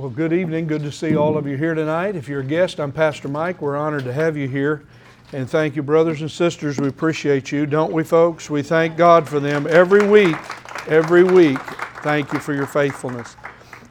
Well, 0.00 0.08
good 0.08 0.32
evening. 0.32 0.66
Good 0.66 0.82
to 0.84 0.92
see 0.92 1.14
all 1.14 1.36
of 1.36 1.46
you 1.46 1.58
here 1.58 1.74
tonight. 1.74 2.16
If 2.16 2.26
you're 2.26 2.40
a 2.40 2.42
guest, 2.42 2.80
I'm 2.80 2.90
Pastor 2.90 3.28
Mike. 3.28 3.60
We're 3.60 3.76
honored 3.76 4.04
to 4.04 4.14
have 4.14 4.34
you 4.34 4.48
here. 4.48 4.82
And 5.34 5.48
thank 5.48 5.76
you, 5.76 5.82
brothers 5.82 6.22
and 6.22 6.30
sisters. 6.30 6.80
We 6.80 6.88
appreciate 6.88 7.52
you, 7.52 7.66
don't 7.66 7.92
we, 7.92 8.02
folks? 8.02 8.48
We 8.48 8.62
thank 8.62 8.96
God 8.96 9.28
for 9.28 9.40
them 9.40 9.66
every 9.68 10.08
week. 10.08 10.38
Every 10.88 11.22
week. 11.22 11.58
Thank 12.02 12.32
you 12.32 12.38
for 12.38 12.54
your 12.54 12.66
faithfulness. 12.66 13.36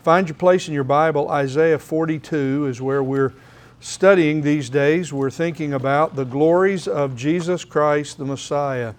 Find 0.01 0.27
your 0.27 0.35
place 0.35 0.67
in 0.67 0.73
your 0.73 0.83
Bible. 0.83 1.29
Isaiah 1.29 1.77
42 1.77 2.65
is 2.65 2.81
where 2.81 3.03
we're 3.03 3.35
studying 3.79 4.41
these 4.41 4.67
days. 4.67 5.13
We're 5.13 5.29
thinking 5.29 5.73
about 5.73 6.15
the 6.15 6.25
glories 6.25 6.87
of 6.87 7.15
Jesus 7.15 7.63
Christ, 7.63 8.17
the 8.17 8.25
Messiah 8.25 8.95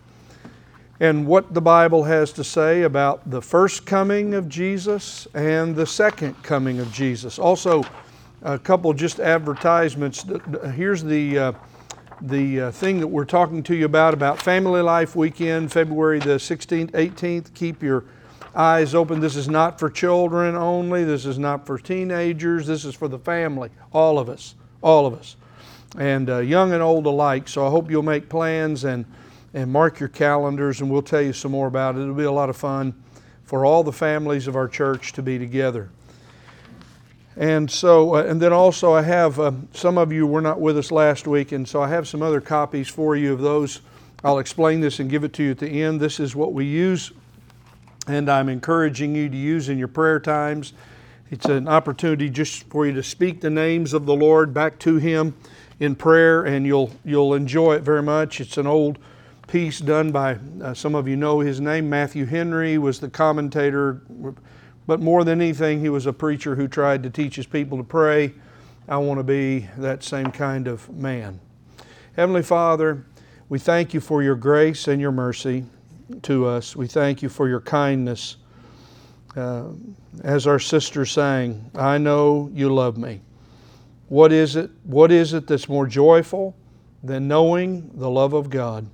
and 1.00 1.26
what 1.26 1.54
the 1.54 1.62
Bible 1.62 2.04
has 2.04 2.30
to 2.34 2.44
say 2.44 2.82
about 2.82 3.28
the 3.28 3.40
first 3.40 3.86
coming 3.86 4.34
of 4.34 4.48
Jesus 4.48 5.26
and 5.34 5.74
the 5.74 5.86
second 5.86 6.40
coming 6.42 6.78
of 6.78 6.92
Jesus. 6.92 7.38
Also, 7.38 7.82
a 8.42 8.58
couple 8.58 8.92
just 8.92 9.18
advertisements. 9.18 10.24
Here's 10.74 11.02
the 11.02 11.38
uh, 11.38 11.52
the 12.22 12.60
uh, 12.60 12.70
thing 12.70 13.00
that 13.00 13.06
we're 13.06 13.24
talking 13.24 13.62
to 13.62 13.74
you 13.74 13.86
about 13.86 14.12
about 14.12 14.42
Family 14.42 14.82
Life 14.82 15.16
Weekend, 15.16 15.72
February 15.72 16.18
the 16.18 16.36
16th, 16.36 16.91
18th. 16.91 17.55
Keep 17.55 17.82
your 17.82 18.05
eyes 18.55 18.94
open. 18.94 19.20
This 19.20 19.36
is 19.36 19.48
not 19.48 19.78
for 19.78 19.88
children 19.88 20.55
only. 20.55 21.02
This 21.05 21.24
is 21.24 21.38
not 21.38 21.64
for 21.64 21.78
teenagers. 21.78 22.66
This 22.66 22.84
is 22.84 22.94
for 22.94 23.08
the 23.08 23.19
family, 23.19 23.70
all 23.94 24.19
of 24.19 24.28
us, 24.28 24.55
all 24.82 25.06
of 25.06 25.14
us, 25.14 25.36
and 25.96 26.28
uh, 26.28 26.38
young 26.38 26.74
and 26.74 26.82
old 26.82 27.06
alike. 27.06 27.48
So 27.48 27.66
I 27.66 27.70
hope 27.70 27.91
you'll 27.91 28.02
make 28.02 28.28
plans 28.28 28.84
and 28.84 29.06
and 29.52 29.72
mark 29.72 29.98
your 29.98 30.09
calendars, 30.09 30.80
and 30.80 30.90
we'll 30.90 31.02
tell 31.02 31.22
you 31.22 31.32
some 31.32 31.52
more 31.52 31.66
about 31.66 31.96
it. 31.96 32.02
It'll 32.02 32.14
be 32.14 32.24
a 32.24 32.32
lot 32.32 32.48
of 32.48 32.56
fun 32.56 32.95
for 33.45 33.64
all 33.64 33.82
the 33.82 33.92
families 33.92 34.46
of 34.46 34.54
our 34.54 34.68
church 34.68 35.12
to 35.14 35.22
be 35.22 35.38
together. 35.38 35.91
And 37.36 37.70
so, 37.70 38.16
uh, 38.16 38.24
and 38.24 38.41
then 38.41 38.52
also, 38.52 38.92
I 38.92 39.02
have 39.02 39.41
uh, 39.41 39.52
some 39.72 39.98
of 39.98 40.12
you 40.12 40.27
were 40.27 40.41
not 40.41 40.60
with 40.60 40.77
us 40.77 40.92
last 40.92 41.27
week, 41.27 41.52
and 41.52 41.66
so 41.66 41.83
I 41.83 41.88
have 41.88 42.06
some 42.06 42.22
other 42.22 42.41
copies 42.41 42.88
for 42.88 43.16
you 43.16 43.33
of 43.33 43.41
those. 43.41 43.80
I'll 44.22 44.38
explain 44.38 44.80
this 44.80 45.00
and 45.00 45.08
give 45.08 45.25
it 45.25 45.33
to 45.34 45.42
you 45.42 45.53
at 45.53 45.58
the 45.58 45.82
end. 45.82 46.00
This 46.00 46.20
is 46.20 46.36
what 46.36 46.53
we 46.53 46.66
use, 46.66 47.12
and 48.06 48.28
I'm 48.28 48.48
encouraging 48.48 49.14
you 49.14 49.28
to 49.28 49.36
use 49.36 49.69
in 49.69 49.78
your 49.78 49.88
prayer 49.88 50.20
times. 50.20 50.75
It's 51.30 51.47
an 51.47 51.69
opportunity 51.69 52.28
just 52.28 52.64
for 52.64 52.84
you 52.84 52.92
to 52.92 53.03
speak 53.03 53.41
the 53.41 53.50
names 53.50 53.94
of 53.94 54.05
the 54.05 54.14
Lord 54.14 54.53
back 54.53 54.78
to 54.80 54.97
Him 54.97 55.34
in 55.78 55.94
prayer, 55.94 56.44
and 56.44 56.66
you'll 56.66 56.91
you'll 57.05 57.34
enjoy 57.34 57.77
it 57.77 57.82
very 57.82 58.03
much. 58.03 58.41
It's 58.41 58.58
an 58.58 58.66
old 58.66 58.98
piece 59.51 59.81
done 59.81 60.12
by 60.12 60.39
uh, 60.62 60.73
some 60.73 60.95
of 60.95 61.09
you 61.09 61.17
know 61.17 61.41
his 61.41 61.61
name. 61.61 61.91
Matthew 61.91 62.25
Henry 62.25 62.79
was 62.79 63.01
the 63.01 63.11
commentator, 63.11 64.01
but 64.87 65.01
more 65.01 65.25
than 65.25 65.41
anything, 65.41 65.81
he 65.81 65.89
was 65.89 66.06
a 66.06 66.12
preacher 66.12 66.55
who 66.55 66.69
tried 66.69 67.03
to 67.03 67.11
teach 67.11 67.34
his 67.34 67.47
people 67.47 67.77
to 67.77 67.83
pray. 67.83 68.33
I 68.89 68.98
want 68.98 69.19
to 69.19 69.25
be 69.25 69.67
that 69.77 70.05
same 70.05 70.31
kind 70.31 70.69
of 70.69 70.89
man. 70.91 71.41
Heavenly 72.15 72.45
Father, 72.45 73.05
we 73.48 73.59
thank 73.59 73.93
you 73.93 74.01
for 74.01 74.23
your 74.23 74.37
grace 74.37 74.87
and 74.87 75.01
your 75.01 75.11
mercy 75.11 75.65
to 76.23 76.47
us. 76.47 76.77
We 76.77 76.87
thank 76.87 77.21
you 77.21 77.28
for 77.28 77.48
your 77.48 77.61
kindness. 77.61 78.37
Uh, 79.37 79.71
as 80.23 80.47
our 80.47 80.61
sister 80.61 81.05
sang, 81.05 81.73
I 81.75 81.98
know 81.98 82.51
you 82.53 82.73
love 82.73 82.97
me. 82.97 83.21
What 84.06 84.31
is 84.31 84.55
it? 84.55 84.71
What 84.84 85.11
is 85.11 85.33
it 85.34 85.48
that's 85.48 85.69
more 85.69 85.89
joyful 85.89 86.56
than 87.03 87.27
knowing 87.27 87.91
the 87.95 88.11
love 88.11 88.33
of 88.33 88.48
God? 88.48 88.89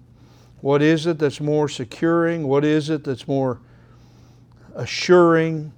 What 0.67 0.83
is 0.83 1.07
it 1.07 1.21
that's 1.21 1.41
more 1.41 1.69
securing? 1.69 2.49
What 2.49 2.65
is 2.65 2.91
it 2.91 3.05
that's 3.05 3.29
more 3.29 3.61
assuring 4.75 5.73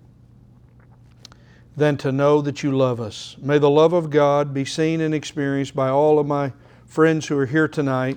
than 1.76 1.98
to 1.98 2.10
know 2.10 2.40
that 2.40 2.62
you 2.62 2.74
love 2.74 2.98
us? 2.98 3.36
May 3.38 3.58
the 3.58 3.68
love 3.68 3.92
of 3.92 4.08
God 4.08 4.54
be 4.54 4.64
seen 4.64 5.02
and 5.02 5.14
experienced 5.14 5.76
by 5.76 5.90
all 5.90 6.18
of 6.18 6.26
my 6.26 6.54
friends 6.86 7.26
who 7.26 7.36
are 7.36 7.44
here 7.44 7.68
tonight. 7.68 8.16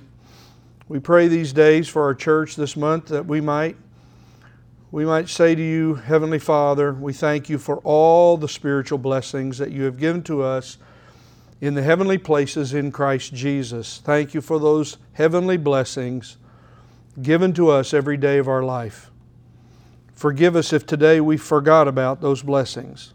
We 0.87 0.99
pray 0.99 1.27
these 1.27 1.51
days 1.51 1.89
for 1.89 2.03
our 2.03 2.15
church 2.15 2.55
this 2.55 2.77
month 2.77 3.07
that 3.07 3.25
we 3.25 3.41
might 3.41 3.75
we 4.91 5.03
might 5.03 5.27
say 5.27 5.53
to 5.53 5.61
you, 5.61 5.95
Heavenly 5.95 6.39
Father, 6.39 6.93
we 6.93 7.11
thank 7.11 7.49
you 7.49 7.57
for 7.57 7.79
all 7.79 8.37
the 8.37 8.47
spiritual 8.47 8.97
blessings 8.97 9.57
that 9.57 9.71
you 9.71 9.83
have 9.83 9.97
given 9.97 10.23
to 10.23 10.41
us 10.41 10.77
in 11.59 11.73
the 11.73 11.83
heavenly 11.83 12.17
places 12.17 12.73
in 12.73 12.93
Christ 12.93 13.33
Jesus. 13.33 13.99
Thank 14.05 14.33
you 14.33 14.39
for 14.39 14.57
those 14.57 14.99
heavenly 15.11 15.57
blessings 15.57 16.37
given 17.19 17.53
to 17.53 17.69
us 17.69 17.93
every 17.93 18.17
day 18.17 18.37
of 18.37 18.47
our 18.47 18.63
life. 18.63 19.11
Forgive 20.13 20.55
us 20.55 20.71
if 20.71 20.85
today 20.85 21.19
we 21.19 21.37
forgot 21.37 21.87
about 21.87 22.21
those 22.21 22.43
blessings. 22.43 23.13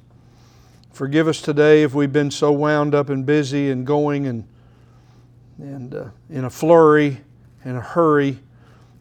Forgive 0.92 1.28
us 1.28 1.40
today 1.40 1.82
if 1.82 1.94
we've 1.94 2.12
been 2.12 2.30
so 2.30 2.50
wound 2.50 2.94
up 2.94 3.10
and 3.10 3.24
busy 3.24 3.70
and 3.70 3.86
going 3.86 4.26
and, 4.26 4.48
and 5.58 5.94
uh, 5.94 6.08
in 6.30 6.44
a 6.44 6.50
flurry 6.50 7.20
and 7.64 7.76
a 7.76 7.80
hurry 7.80 8.38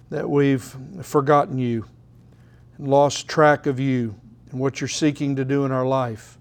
that 0.10 0.30
we've 0.30 0.76
forgotten 1.02 1.58
you 1.58 1.86
and 2.78 2.88
lost 2.88 3.28
track 3.28 3.66
of 3.66 3.80
you 3.80 4.16
and 4.52 4.60
what 4.60 4.80
you're 4.80 4.88
seeking 4.88 5.36
to 5.38 5.46
do 5.46 5.66
in 5.66 5.72
our 5.72 5.86
life. 5.86 6.38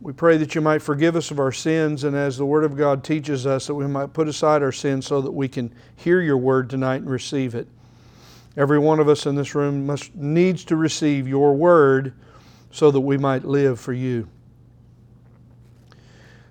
We 0.00 0.12
pray 0.12 0.36
that 0.36 0.54
you 0.54 0.60
might 0.60 0.82
forgive 0.82 1.16
us 1.16 1.30
of 1.30 1.38
our 1.38 1.52
sins, 1.52 2.04
and 2.04 2.14
as 2.14 2.36
the 2.36 2.44
Word 2.44 2.64
of 2.64 2.76
God 2.76 3.02
teaches 3.02 3.46
us, 3.46 3.66
that 3.66 3.74
we 3.74 3.86
might 3.86 4.12
put 4.12 4.28
aside 4.28 4.62
our 4.62 4.72
sins 4.72 5.06
so 5.06 5.20
that 5.22 5.32
we 5.32 5.48
can 5.48 5.74
hear 5.96 6.20
your 6.20 6.36
Word 6.36 6.68
tonight 6.68 6.96
and 6.96 7.10
receive 7.10 7.54
it. 7.54 7.66
Every 8.56 8.78
one 8.78 9.00
of 9.00 9.08
us 9.08 9.26
in 9.26 9.34
this 9.34 9.54
room 9.54 9.86
must 9.86 10.14
needs 10.14 10.64
to 10.66 10.76
receive 10.76 11.26
your 11.26 11.54
Word 11.54 12.12
so 12.70 12.90
that 12.90 13.00
we 13.00 13.16
might 13.16 13.44
live 13.44 13.80
for 13.80 13.94
you. 13.94 14.28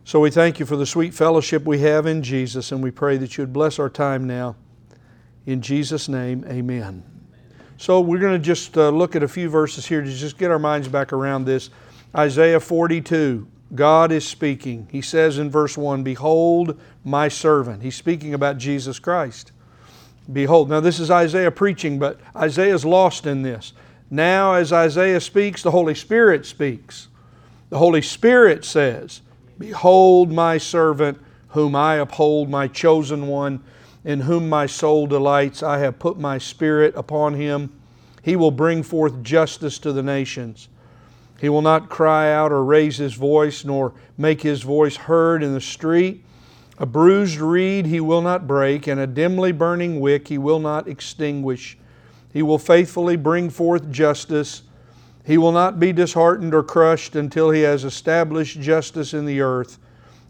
So 0.03 0.19
we 0.19 0.31
thank 0.31 0.59
you 0.59 0.65
for 0.65 0.75
the 0.75 0.85
sweet 0.85 1.13
fellowship 1.13 1.65
we 1.65 1.79
have 1.79 2.05
in 2.05 2.23
Jesus, 2.23 2.71
and 2.71 2.83
we 2.83 2.91
pray 2.91 3.17
that 3.17 3.37
you 3.37 3.43
would 3.43 3.53
bless 3.53 3.79
our 3.79 3.89
time 3.89 4.25
now. 4.27 4.55
In 5.45 5.61
Jesus' 5.61 6.09
name, 6.09 6.43
amen. 6.47 7.03
So 7.77 7.99
we're 8.01 8.19
going 8.19 8.39
to 8.39 8.43
just 8.43 8.77
uh, 8.77 8.89
look 8.89 9.15
at 9.15 9.23
a 9.23 9.27
few 9.27 9.49
verses 9.49 9.85
here 9.85 10.01
to 10.01 10.11
just 10.11 10.37
get 10.37 10.49
our 10.49 10.59
minds 10.59 10.87
back 10.87 11.11
around 11.11 11.45
this. 11.45 11.69
Isaiah 12.15 12.59
42, 12.59 13.47
God 13.73 14.11
is 14.11 14.25
speaking. 14.25 14.87
He 14.91 15.01
says 15.01 15.37
in 15.37 15.49
verse 15.51 15.77
1, 15.77 16.03
Behold 16.03 16.79
my 17.03 17.27
servant. 17.27 17.83
He's 17.83 17.95
speaking 17.95 18.33
about 18.33 18.57
Jesus 18.57 18.99
Christ. 18.99 19.51
Behold. 20.31 20.69
Now, 20.69 20.79
this 20.79 20.99
is 20.99 21.11
Isaiah 21.11 21.51
preaching, 21.51 21.99
but 21.99 22.19
Isaiah's 22.35 22.85
lost 22.85 23.25
in 23.25 23.41
this. 23.41 23.73
Now, 24.09 24.53
as 24.53 24.71
Isaiah 24.71 25.19
speaks, 25.19 25.61
the 25.61 25.71
Holy 25.71 25.95
Spirit 25.95 26.45
speaks. 26.45 27.09
The 27.69 27.77
Holy 27.77 28.01
Spirit 28.01 28.63
says, 28.63 29.21
Behold 29.57 30.31
my 30.31 30.57
servant, 30.57 31.19
whom 31.49 31.75
I 31.75 31.95
uphold, 31.95 32.49
my 32.49 32.67
chosen 32.67 33.27
one, 33.27 33.63
in 34.03 34.21
whom 34.21 34.49
my 34.49 34.65
soul 34.65 35.07
delights. 35.07 35.63
I 35.63 35.79
have 35.79 35.99
put 35.99 36.19
my 36.19 36.37
spirit 36.37 36.93
upon 36.95 37.33
him. 37.33 37.73
He 38.21 38.35
will 38.35 38.51
bring 38.51 38.83
forth 38.83 39.21
justice 39.21 39.79
to 39.79 39.91
the 39.91 40.03
nations. 40.03 40.69
He 41.39 41.49
will 41.49 41.61
not 41.61 41.89
cry 41.89 42.31
out 42.31 42.51
or 42.51 42.63
raise 42.63 42.97
his 42.97 43.13
voice, 43.13 43.65
nor 43.65 43.93
make 44.17 44.41
his 44.41 44.61
voice 44.61 44.95
heard 44.95 45.43
in 45.43 45.53
the 45.53 45.61
street. 45.61 46.23
A 46.77 46.85
bruised 46.85 47.39
reed 47.39 47.85
he 47.85 47.99
will 47.99 48.21
not 48.21 48.47
break, 48.47 48.87
and 48.87 48.99
a 48.99 49.07
dimly 49.07 49.51
burning 49.51 49.99
wick 49.99 50.27
he 50.27 50.37
will 50.37 50.59
not 50.59 50.87
extinguish. 50.87 51.77
He 52.31 52.41
will 52.41 52.57
faithfully 52.57 53.15
bring 53.15 53.49
forth 53.49 53.91
justice. 53.91 54.63
He 55.25 55.37
will 55.37 55.51
not 55.51 55.79
be 55.79 55.93
disheartened 55.93 56.53
or 56.53 56.63
crushed 56.63 57.15
until 57.15 57.49
he 57.49 57.61
has 57.61 57.83
established 57.83 58.59
justice 58.59 59.13
in 59.13 59.25
the 59.25 59.41
earth, 59.41 59.77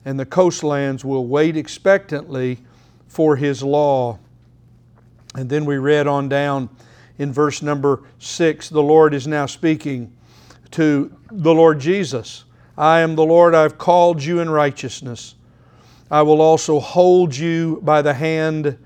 and 0.05 0.19
the 0.19 0.25
coastlands 0.25 1.03
will 1.03 1.25
wait 1.27 1.57
expectantly 1.57 2.59
for 3.07 3.35
his 3.35 3.63
law. 3.63 4.19
And 5.35 5.49
then 5.49 5.65
we 5.65 5.77
read 5.77 6.07
on 6.07 6.29
down 6.29 6.69
in 7.17 7.31
verse 7.33 7.61
number 7.61 8.03
six 8.19 8.69
the 8.69 8.83
Lord 8.83 9.13
is 9.13 9.27
now 9.27 9.45
speaking 9.45 10.11
to 10.75 11.09
the 11.31 11.53
Lord 11.53 11.79
Jesus. 11.79 12.43
I 12.77 12.99
am 12.99 13.15
the 13.15 13.23
Lord, 13.23 13.55
I've 13.55 13.77
called 13.77 14.21
you 14.21 14.41
in 14.41 14.49
righteousness. 14.49 15.35
I 16.11 16.21
will 16.21 16.41
also 16.41 16.81
hold 16.81 17.33
you 17.33 17.79
by 17.81 18.01
the 18.01 18.13
hand 18.13 18.77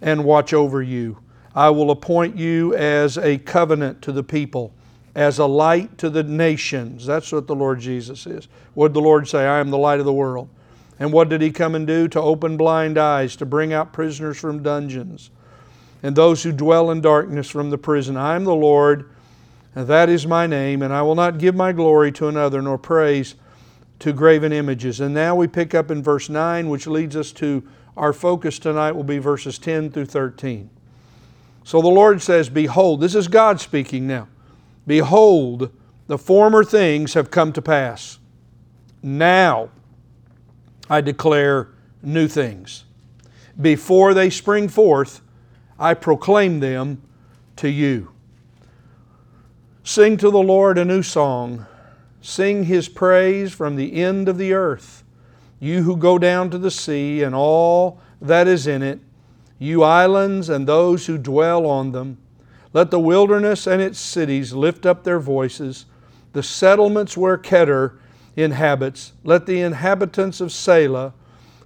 and 0.00 0.24
watch 0.24 0.52
over 0.52 0.82
you. 0.82 1.18
I 1.54 1.70
will 1.70 1.92
appoint 1.92 2.36
you 2.36 2.74
as 2.74 3.16
a 3.16 3.38
covenant 3.38 4.02
to 4.02 4.12
the 4.12 4.24
people, 4.24 4.74
as 5.14 5.38
a 5.38 5.46
light 5.46 5.98
to 5.98 6.10
the 6.10 6.24
nations. 6.24 7.06
That's 7.06 7.30
what 7.30 7.46
the 7.46 7.54
Lord 7.54 7.78
Jesus 7.78 8.26
is. 8.26 8.48
What 8.74 8.88
did 8.88 8.94
the 8.94 9.02
Lord 9.02 9.28
say? 9.28 9.46
I 9.46 9.60
am 9.60 9.70
the 9.70 9.78
light 9.78 10.00
of 10.00 10.04
the 10.04 10.12
world. 10.12 10.48
And 10.98 11.12
what 11.12 11.28
did 11.28 11.42
He 11.42 11.52
come 11.52 11.76
and 11.76 11.86
do? 11.86 12.08
To 12.08 12.20
open 12.20 12.56
blind 12.56 12.98
eyes, 12.98 13.36
to 13.36 13.46
bring 13.46 13.72
out 13.72 13.92
prisoners 13.92 14.36
from 14.36 14.64
dungeons, 14.64 15.30
and 16.02 16.16
those 16.16 16.42
who 16.42 16.50
dwell 16.50 16.90
in 16.90 17.00
darkness 17.00 17.48
from 17.48 17.70
the 17.70 17.78
prison. 17.78 18.16
I 18.16 18.34
am 18.34 18.42
the 18.42 18.52
Lord 18.52 19.10
and 19.76 19.86
that 19.88 20.08
is 20.08 20.26
my 20.26 20.46
name, 20.46 20.80
and 20.80 20.92
I 20.92 21.02
will 21.02 21.14
not 21.14 21.36
give 21.36 21.54
my 21.54 21.70
glory 21.70 22.10
to 22.12 22.28
another, 22.28 22.62
nor 22.62 22.78
praise 22.78 23.34
to 23.98 24.12
graven 24.12 24.50
images. 24.50 25.00
And 25.00 25.14
now 25.14 25.36
we 25.36 25.46
pick 25.46 25.74
up 25.74 25.90
in 25.90 26.02
verse 26.02 26.30
9, 26.30 26.70
which 26.70 26.86
leads 26.86 27.14
us 27.14 27.30
to 27.32 27.62
our 27.94 28.14
focus 28.14 28.58
tonight 28.58 28.92
will 28.92 29.04
be 29.04 29.18
verses 29.18 29.58
10 29.58 29.90
through 29.90 30.06
13. 30.06 30.70
So 31.62 31.82
the 31.82 31.88
Lord 31.88 32.22
says, 32.22 32.48
Behold, 32.48 33.00
this 33.00 33.14
is 33.14 33.28
God 33.28 33.60
speaking 33.60 34.06
now. 34.06 34.28
Behold 34.86 35.70
The 36.06 36.18
former 36.18 36.62
things 36.62 37.14
have 37.14 37.30
come 37.30 37.52
to 37.52 37.62
pass. 37.62 38.18
Now 39.02 39.70
I 40.88 41.00
declare 41.00 41.68
new 42.02 42.28
things. 42.28 42.84
Before 43.60 44.14
they 44.14 44.30
spring 44.30 44.68
forth, 44.68 45.20
I 45.78 45.94
proclaim 45.94 46.60
them 46.60 47.02
to 47.56 47.68
you. 47.68 48.12
Sing 49.86 50.16
to 50.16 50.32
the 50.32 50.42
Lord 50.42 50.78
a 50.78 50.84
new 50.84 51.04
song. 51.04 51.64
Sing 52.20 52.64
his 52.64 52.88
praise 52.88 53.52
from 53.52 53.76
the 53.76 54.02
end 54.02 54.28
of 54.28 54.36
the 54.36 54.52
earth. 54.52 55.04
You 55.60 55.84
who 55.84 55.96
go 55.96 56.18
down 56.18 56.50
to 56.50 56.58
the 56.58 56.72
sea 56.72 57.22
and 57.22 57.36
all 57.36 58.00
that 58.20 58.48
is 58.48 58.66
in 58.66 58.82
it, 58.82 58.98
you 59.60 59.84
islands 59.84 60.48
and 60.48 60.66
those 60.66 61.06
who 61.06 61.16
dwell 61.16 61.66
on 61.66 61.92
them. 61.92 62.18
Let 62.72 62.90
the 62.90 62.98
wilderness 62.98 63.68
and 63.68 63.80
its 63.80 64.00
cities 64.00 64.52
lift 64.52 64.86
up 64.86 65.04
their 65.04 65.20
voices, 65.20 65.86
the 66.32 66.42
settlements 66.42 67.16
where 67.16 67.38
Kedar 67.38 67.96
inhabits. 68.34 69.12
Let 69.22 69.46
the 69.46 69.60
inhabitants 69.60 70.40
of 70.40 70.48
Sela 70.48 71.12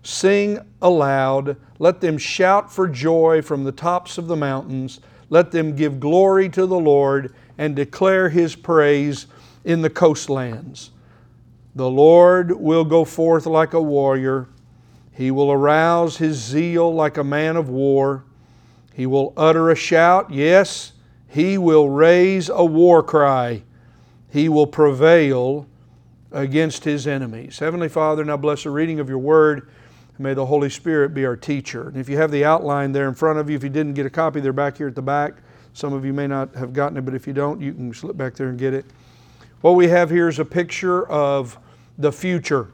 sing 0.03 0.59
aloud. 0.83 1.57
Let 1.79 2.03
them 2.03 2.19
shout 2.19 2.71
for 2.71 2.87
joy 2.87 3.41
from 3.41 3.65
the 3.65 3.73
tops 3.73 4.19
of 4.19 4.27
the 4.27 4.37
mountains. 4.37 5.01
Let 5.31 5.53
them 5.53 5.75
give 5.75 5.99
glory 6.01 6.51
to 6.51 6.67
the 6.67 6.79
Lord 6.79 7.35
and 7.61 7.77
declare 7.77 8.31
His 8.31 8.57
praise 8.57 9.27
in 9.67 9.83
the 9.83 9.91
coastlands. 9.91 10.93
The 11.75 11.91
Lord 11.91 12.53
will 12.53 12.87
go 12.87 13.05
forth 13.05 13.45
like 13.45 13.75
a 13.75 13.83
warrior. 13.83 14.49
He 15.12 15.31
will 15.31 15.53
arouse 15.53 16.17
his 16.17 16.39
zeal 16.39 16.93
like 16.95 17.19
a 17.19 17.23
man 17.23 17.57
of 17.57 17.69
war. 17.69 18.25
He 18.95 19.05
will 19.05 19.35
utter 19.37 19.69
a 19.69 19.77
shout. 19.77 20.31
Yes, 20.31 20.93
he 21.29 21.59
will 21.59 21.91
raise 21.91 22.49
a 22.49 22.65
war 22.65 23.03
cry. 23.03 23.62
He 24.31 24.49
will 24.49 24.67
prevail 24.67 25.67
against 26.33 26.85
his 26.85 27.07
enemies. 27.07 27.59
Heavenly 27.59 27.91
Father, 27.91 28.25
now 28.25 28.39
bless 28.39 28.62
the 28.62 28.71
reading 28.71 29.01
of 29.01 29.11
your 29.11 29.19
word. 29.19 29.71
May 30.19 30.33
the 30.33 30.47
Holy 30.47 30.71
Spirit 30.71 31.12
be 31.12 31.27
our 31.27 31.37
teacher. 31.37 31.89
And 31.89 31.99
if 31.99 32.09
you 32.09 32.17
have 32.17 32.31
the 32.31 32.47
outline 32.47 32.93
there 32.93 33.07
in 33.09 33.15
front 33.15 33.39
of 33.39 33.51
you, 33.51 33.57
if 33.57 33.62
you 33.62 33.69
didn't 33.69 33.95
get 33.95 34.07
a 34.07 34.11
copy, 34.11 34.41
they're 34.41 34.55
back 34.55 34.79
here 34.79 34.89
at 34.89 34.95
the 34.95 35.03
back. 35.03 35.35
Some 35.73 35.93
of 35.93 36.05
you 36.05 36.13
may 36.13 36.27
not 36.27 36.55
have 36.55 36.73
gotten 36.73 36.97
it, 36.97 37.03
but 37.03 37.15
if 37.15 37.27
you 37.27 37.33
don't, 37.33 37.61
you 37.61 37.73
can 37.73 37.93
slip 37.95 38.17
back 38.17 38.35
there 38.35 38.49
and 38.49 38.59
get 38.59 38.75
it. 38.75 38.85
What 39.61 39.73
we 39.73 39.89
have 39.89 40.11
here 40.11 40.29
is 40.29 40.39
a 40.39 40.45
picture 40.45 41.07
of 41.09 41.59
the 41.99 42.13
future. 42.13 42.69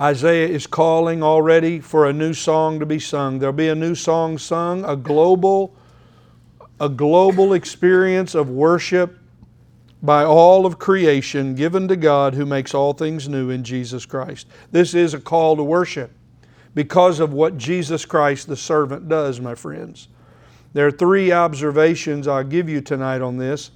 Isaiah 0.00 0.48
is 0.48 0.66
calling 0.66 1.22
already 1.22 1.78
for 1.80 2.06
a 2.06 2.12
new 2.12 2.32
song 2.32 2.80
to 2.80 2.86
be 2.86 2.98
sung. 2.98 3.38
There'll 3.38 3.52
be 3.52 3.68
a 3.68 3.74
new 3.74 3.94
song 3.94 4.38
sung, 4.38 4.84
a 4.84 4.96
global 4.96 5.74
a 6.80 6.88
global 6.88 7.52
experience 7.52 8.34
of 8.34 8.48
worship 8.48 9.18
by 10.02 10.24
all 10.24 10.64
of 10.64 10.78
creation 10.78 11.54
given 11.54 11.86
to 11.86 11.94
God 11.94 12.32
who 12.32 12.46
makes 12.46 12.74
all 12.74 12.94
things 12.94 13.28
new 13.28 13.50
in 13.50 13.62
Jesus 13.62 14.06
Christ. 14.06 14.46
This 14.72 14.94
is 14.94 15.12
a 15.12 15.20
call 15.20 15.56
to 15.56 15.62
worship 15.62 16.10
because 16.74 17.20
of 17.20 17.34
what 17.34 17.58
Jesus 17.58 18.06
Christ 18.06 18.46
the 18.46 18.56
servant 18.56 19.10
does, 19.10 19.40
my 19.40 19.54
friends. 19.54 20.08
There 20.72 20.86
are 20.86 20.92
three 20.92 21.32
observations 21.32 22.28
I'll 22.28 22.44
give 22.44 22.68
you 22.68 22.80
tonight 22.80 23.22
on 23.22 23.36
this, 23.36 23.72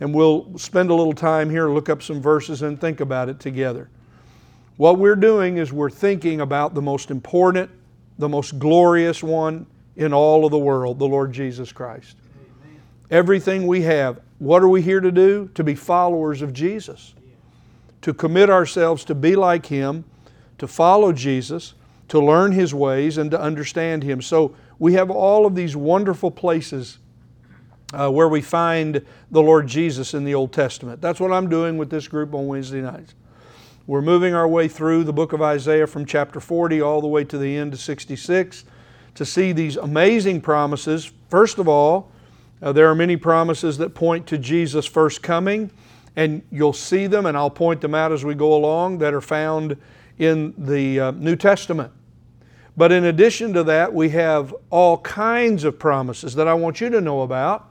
and 0.00 0.14
we'll 0.14 0.56
spend 0.56 0.90
a 0.90 0.94
little 0.94 1.12
time 1.12 1.50
here, 1.50 1.68
look 1.68 1.88
up 1.88 2.02
some 2.02 2.22
verses, 2.22 2.62
and 2.62 2.80
think 2.80 3.00
about 3.00 3.28
it 3.28 3.38
together. 3.38 3.90
What 4.78 4.98
we're 4.98 5.16
doing 5.16 5.58
is 5.58 5.72
we're 5.72 5.90
thinking 5.90 6.40
about 6.40 6.74
the 6.74 6.80
most 6.80 7.10
important, 7.10 7.70
the 8.18 8.28
most 8.28 8.58
glorious 8.58 9.22
one 9.22 9.66
in 9.96 10.12
all 10.14 10.44
of 10.44 10.52
the 10.52 10.58
world, 10.58 10.98
the 10.98 11.08
Lord 11.08 11.32
Jesus 11.32 11.72
Christ. 11.72 12.16
Amen. 12.64 12.80
Everything 13.10 13.66
we 13.66 13.82
have, 13.82 14.20
what 14.38 14.62
are 14.62 14.68
we 14.68 14.80
here 14.80 15.00
to 15.00 15.10
do? 15.10 15.50
To 15.54 15.64
be 15.64 15.74
followers 15.74 16.40
of 16.40 16.52
Jesus, 16.52 17.14
to 18.02 18.14
commit 18.14 18.48
ourselves 18.48 19.04
to 19.06 19.14
be 19.14 19.34
like 19.34 19.66
Him, 19.66 20.04
to 20.58 20.68
follow 20.68 21.12
Jesus, 21.12 21.74
to 22.06 22.20
learn 22.20 22.52
His 22.52 22.72
ways, 22.72 23.18
and 23.18 23.30
to 23.32 23.40
understand 23.40 24.04
Him. 24.04 24.22
So 24.22 24.54
we 24.78 24.94
have 24.94 25.10
all 25.10 25.46
of 25.46 25.54
these 25.54 25.76
wonderful 25.76 26.30
places 26.30 26.98
uh, 27.92 28.10
where 28.10 28.28
we 28.28 28.40
find 28.40 29.04
the 29.30 29.42
Lord 29.42 29.66
Jesus 29.66 30.14
in 30.14 30.24
the 30.24 30.34
Old 30.34 30.52
Testament. 30.52 31.00
That's 31.00 31.20
what 31.20 31.32
I'm 31.32 31.48
doing 31.48 31.78
with 31.78 31.90
this 31.90 32.06
group 32.06 32.34
on 32.34 32.46
Wednesday 32.46 32.80
nights. 32.80 33.14
We're 33.86 34.02
moving 34.02 34.34
our 34.34 34.46
way 34.46 34.68
through 34.68 35.04
the 35.04 35.12
book 35.14 35.32
of 35.32 35.40
Isaiah 35.40 35.86
from 35.86 36.04
chapter 36.04 36.40
40 36.40 36.82
all 36.82 37.00
the 37.00 37.06
way 37.06 37.24
to 37.24 37.38
the 37.38 37.56
end 37.56 37.72
of 37.72 37.80
66 37.80 38.64
to 39.14 39.24
see 39.24 39.52
these 39.52 39.76
amazing 39.76 40.42
promises. 40.42 41.10
First 41.30 41.58
of 41.58 41.66
all, 41.68 42.12
uh, 42.60 42.72
there 42.72 42.88
are 42.88 42.94
many 42.94 43.16
promises 43.16 43.78
that 43.78 43.94
point 43.94 44.26
to 44.26 44.36
Jesus' 44.36 44.84
first 44.84 45.22
coming, 45.22 45.70
and 46.16 46.42
you'll 46.50 46.72
see 46.72 47.06
them, 47.06 47.24
and 47.24 47.36
I'll 47.36 47.48
point 47.48 47.80
them 47.80 47.94
out 47.94 48.12
as 48.12 48.24
we 48.24 48.34
go 48.34 48.54
along, 48.54 48.98
that 48.98 49.14
are 49.14 49.20
found 49.20 49.76
in 50.18 50.52
the 50.58 51.00
uh, 51.00 51.10
New 51.12 51.36
Testament. 51.36 51.92
But 52.78 52.92
in 52.92 53.06
addition 53.06 53.54
to 53.54 53.64
that, 53.64 53.92
we 53.92 54.10
have 54.10 54.54
all 54.70 54.98
kinds 54.98 55.64
of 55.64 55.80
promises 55.80 56.36
that 56.36 56.46
I 56.46 56.54
want 56.54 56.80
you 56.80 56.88
to 56.90 57.00
know 57.00 57.22
about, 57.22 57.68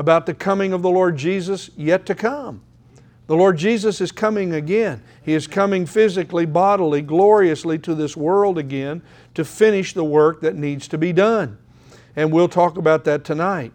about 0.00 0.26
the 0.26 0.34
coming 0.34 0.72
of 0.72 0.82
the 0.82 0.90
Lord 0.90 1.16
Jesus 1.16 1.70
yet 1.76 2.04
to 2.06 2.16
come. 2.16 2.60
The 3.28 3.36
Lord 3.36 3.56
Jesus 3.56 4.00
is 4.00 4.10
coming 4.10 4.52
again. 4.52 5.00
He 5.22 5.34
is 5.34 5.46
coming 5.46 5.86
physically, 5.86 6.44
bodily, 6.44 7.02
gloriously 7.02 7.78
to 7.78 7.94
this 7.94 8.16
world 8.16 8.58
again 8.58 9.02
to 9.34 9.44
finish 9.44 9.94
the 9.94 10.02
work 10.02 10.40
that 10.40 10.56
needs 10.56 10.88
to 10.88 10.98
be 10.98 11.12
done. 11.12 11.56
And 12.16 12.32
we'll 12.32 12.48
talk 12.48 12.76
about 12.76 13.04
that 13.04 13.22
tonight. 13.22 13.72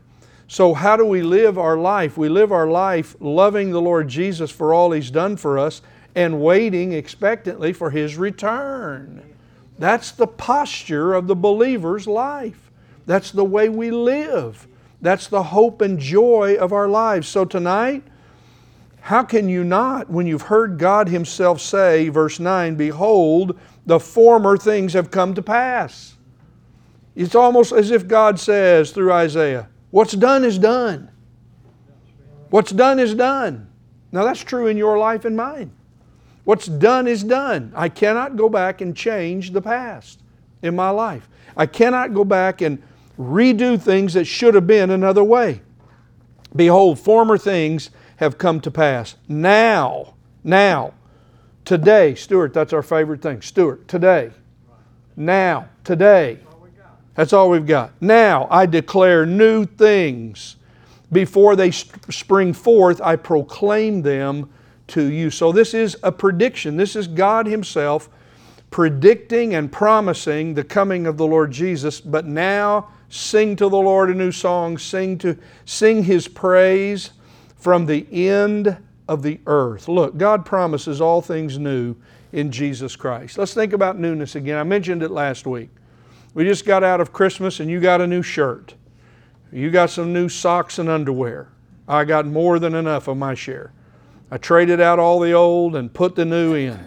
So, 0.49 0.73
how 0.73 0.97
do 0.97 1.05
we 1.05 1.21
live 1.21 1.57
our 1.57 1.77
life? 1.77 2.17
We 2.17 2.27
live 2.27 2.51
our 2.51 2.67
life 2.67 3.15
loving 3.21 3.71
the 3.71 3.81
Lord 3.81 4.09
Jesus 4.09 4.51
for 4.51 4.73
all 4.73 4.91
He's 4.91 5.11
done 5.11 5.37
for 5.37 5.57
us 5.57 5.81
and 6.13 6.41
waiting 6.41 6.91
expectantly 6.91 7.71
for 7.71 7.91
His 7.91 8.17
return. 8.17 9.36
That's 9.79 10.11
the 10.11 10.27
posture 10.27 11.13
of 11.13 11.27
the 11.27 11.35
believer's 11.35 12.07
life. 12.07 12.71
That's 13.05 13.31
the 13.31 13.45
way 13.45 13.69
we 13.69 13.91
live. 13.91 14.67
That's 15.01 15.27
the 15.27 15.43
hope 15.43 15.81
and 15.81 15.99
joy 15.99 16.55
of 16.59 16.73
our 16.73 16.89
lives. 16.89 17.27
So, 17.27 17.45
tonight, 17.45 18.03
how 19.01 19.23
can 19.23 19.47
you 19.47 19.63
not, 19.63 20.09
when 20.09 20.27
you've 20.27 20.43
heard 20.43 20.79
God 20.79 21.07
Himself 21.07 21.61
say, 21.61 22.09
verse 22.09 22.39
9, 22.39 22.75
Behold, 22.75 23.57
the 23.85 23.99
former 23.99 24.57
things 24.57 24.93
have 24.93 25.11
come 25.11 25.33
to 25.35 25.41
pass? 25.41 26.17
It's 27.15 27.35
almost 27.35 27.71
as 27.71 27.91
if 27.91 28.07
God 28.07 28.39
says 28.39 28.91
through 28.91 29.13
Isaiah, 29.13 29.69
What's 29.91 30.13
done 30.13 30.43
is 30.43 30.59
done. 30.59 31.09
What's 32.49 32.71
done 32.71 32.99
is 32.99 33.13
done. 33.13 33.69
Now 34.11 34.23
that's 34.23 34.43
true 34.43 34.67
in 34.67 34.77
your 34.77 34.97
life 34.97 35.25
and 35.25 35.35
mine. 35.35 35.71
What's 36.47 36.67
done 36.67 37.07
is 37.07 37.25
done. 37.25 37.73
I 37.75 37.89
cannot 37.89 38.37
go 38.37 38.47
back 38.47 38.79
and 38.79 38.95
change 38.95 39.51
the 39.51 39.61
past 39.61 40.21
in 40.61 40.77
my 40.77 40.91
life. 40.91 41.27
I 41.57 41.65
cannot 41.65 42.13
go 42.13 42.23
back 42.23 42.61
and 42.61 42.81
redo 43.19 43.77
things 43.77 44.13
that 44.13 44.23
should 44.23 44.55
have 44.55 44.65
been 44.65 44.89
another 44.89 45.25
way. 45.25 45.59
Behold, 46.55 46.99
former 46.99 47.37
things 47.37 47.89
have 48.15 48.37
come 48.37 48.61
to 48.61 48.71
pass. 48.71 49.17
Now, 49.27 50.13
now, 50.41 50.93
today, 51.65 52.15
Stuart, 52.15 52.53
that's 52.53 52.71
our 52.71 52.81
favorite 52.81 53.21
thing. 53.21 53.41
Stuart, 53.41 53.85
today. 53.89 54.31
Now, 55.17 55.67
today. 55.83 56.39
That's 57.15 57.33
all 57.33 57.49
we've 57.49 57.67
got. 57.67 57.91
Now, 57.99 58.47
I 58.49 58.67
declare 58.67 59.25
new 59.25 59.65
things. 59.65 60.55
Before 61.11 61.57
they 61.57 61.71
spring 61.71 62.53
forth, 62.53 63.01
I 63.01 63.17
proclaim 63.17 64.01
them 64.01 64.49
to 64.87 65.03
you. 65.05 65.29
So, 65.29 65.51
this 65.51 65.73
is 65.73 65.97
a 66.03 66.11
prediction. 66.11 66.77
This 66.77 66.95
is 66.95 67.07
God 67.07 67.45
Himself 67.45 68.09
predicting 68.69 69.55
and 69.55 69.71
promising 69.71 70.53
the 70.53 70.63
coming 70.63 71.07
of 71.07 71.17
the 71.17 71.25
Lord 71.25 71.51
Jesus. 71.51 72.01
But 72.01 72.25
now, 72.25 72.89
sing 73.09 73.55
to 73.57 73.69
the 73.69 73.77
Lord 73.77 74.09
a 74.09 74.13
new 74.13 74.31
song, 74.31 74.77
sing, 74.77 75.17
to, 75.19 75.37
sing 75.65 76.03
His 76.03 76.27
praise 76.27 77.11
from 77.55 77.85
the 77.85 78.05
end 78.11 78.77
of 79.07 79.23
the 79.23 79.39
earth. 79.47 79.87
Look, 79.87 80.17
God 80.17 80.45
promises 80.45 81.01
all 81.01 81.21
things 81.21 81.57
new 81.57 81.95
in 82.33 82.51
Jesus 82.51 82.95
Christ. 82.95 83.37
Let's 83.37 83.53
think 83.53 83.73
about 83.73 83.97
newness 83.97 84.35
again. 84.35 84.57
I 84.57 84.63
mentioned 84.63 85.01
it 85.01 85.11
last 85.11 85.47
week. 85.47 85.69
We 86.33 86.43
just 86.43 86.65
got 86.65 86.83
out 86.83 87.01
of 87.01 87.13
Christmas 87.13 87.59
and 87.59 87.69
you 87.69 87.79
got 87.79 88.01
a 88.01 88.07
new 88.07 88.21
shirt. 88.21 88.75
You 89.51 89.71
got 89.71 89.89
some 89.89 90.13
new 90.13 90.29
socks 90.29 90.77
and 90.77 90.89
underwear. 90.89 91.49
I 91.87 92.03
got 92.03 92.25
more 92.25 92.59
than 92.59 92.75
enough 92.75 93.07
of 93.07 93.17
my 93.17 93.33
share. 93.33 93.71
I 94.29 94.37
traded 94.37 94.81
out 94.81 94.99
all 94.99 95.19
the 95.19 95.33
old 95.33 95.75
and 95.75 95.93
put 95.93 96.15
the 96.15 96.25
new 96.25 96.53
in. 96.53 96.79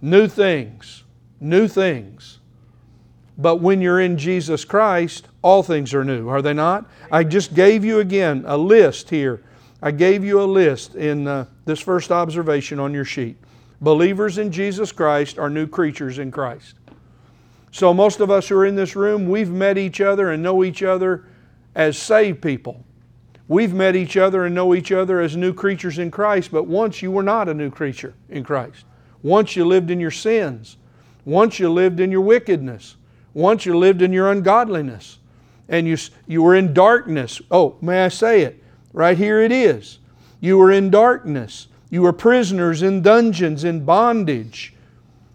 New 0.00 0.28
things, 0.28 1.04
new 1.40 1.68
things. 1.68 2.38
But 3.36 3.56
when 3.56 3.80
you're 3.80 4.00
in 4.00 4.16
Jesus 4.16 4.64
Christ, 4.64 5.28
all 5.42 5.62
things 5.62 5.92
are 5.92 6.04
new, 6.04 6.28
are 6.28 6.42
they 6.42 6.54
not? 6.54 6.88
I 7.10 7.24
just 7.24 7.54
gave 7.54 7.84
you 7.84 7.98
again 7.98 8.44
a 8.46 8.56
list 8.56 9.10
here 9.10 9.42
I 9.84 9.90
gave 9.90 10.24
you 10.24 10.40
a 10.40 10.44
list 10.44 10.94
in 10.94 11.28
uh, 11.28 11.44
this 11.66 11.78
first 11.78 12.10
observation 12.10 12.80
on 12.80 12.94
your 12.94 13.04
sheet. 13.04 13.36
Believers 13.82 14.38
in 14.38 14.50
Jesus 14.50 14.92
Christ 14.92 15.38
are 15.38 15.50
new 15.50 15.66
creatures 15.66 16.18
in 16.18 16.30
Christ. 16.30 16.76
So, 17.70 17.92
most 17.92 18.20
of 18.20 18.30
us 18.30 18.48
who 18.48 18.56
are 18.56 18.64
in 18.64 18.76
this 18.76 18.96
room, 18.96 19.28
we've 19.28 19.50
met 19.50 19.76
each 19.76 20.00
other 20.00 20.30
and 20.30 20.42
know 20.42 20.64
each 20.64 20.82
other 20.82 21.26
as 21.74 21.98
saved 21.98 22.40
people. 22.40 22.82
We've 23.46 23.74
met 23.74 23.94
each 23.94 24.16
other 24.16 24.46
and 24.46 24.54
know 24.54 24.74
each 24.74 24.90
other 24.90 25.20
as 25.20 25.36
new 25.36 25.52
creatures 25.52 25.98
in 25.98 26.10
Christ, 26.10 26.50
but 26.50 26.66
once 26.66 27.02
you 27.02 27.10
were 27.10 27.22
not 27.22 27.48
a 27.48 27.54
new 27.54 27.70
creature 27.70 28.14
in 28.30 28.42
Christ. 28.42 28.84
Once 29.22 29.54
you 29.56 29.64
lived 29.64 29.90
in 29.90 30.00
your 30.00 30.10
sins. 30.10 30.76
Once 31.24 31.58
you 31.58 31.68
lived 31.70 32.00
in 32.00 32.10
your 32.10 32.22
wickedness. 32.22 32.96
Once 33.34 33.66
you 33.66 33.76
lived 33.76 34.00
in 34.00 34.12
your 34.12 34.30
ungodliness. 34.30 35.18
And 35.68 35.86
you, 35.86 35.96
you 36.26 36.42
were 36.42 36.54
in 36.54 36.72
darkness. 36.72 37.40
Oh, 37.50 37.76
may 37.80 38.04
I 38.04 38.08
say 38.08 38.42
it? 38.42 38.62
Right 38.92 39.16
here 39.16 39.40
it 39.40 39.52
is. 39.52 39.98
You 40.40 40.58
were 40.58 40.70
in 40.70 40.90
darkness. 40.90 41.68
You 41.90 42.02
were 42.02 42.12
prisoners 42.12 42.82
in 42.82 43.02
dungeons, 43.02 43.64
in 43.64 43.84
bondage. 43.84 44.74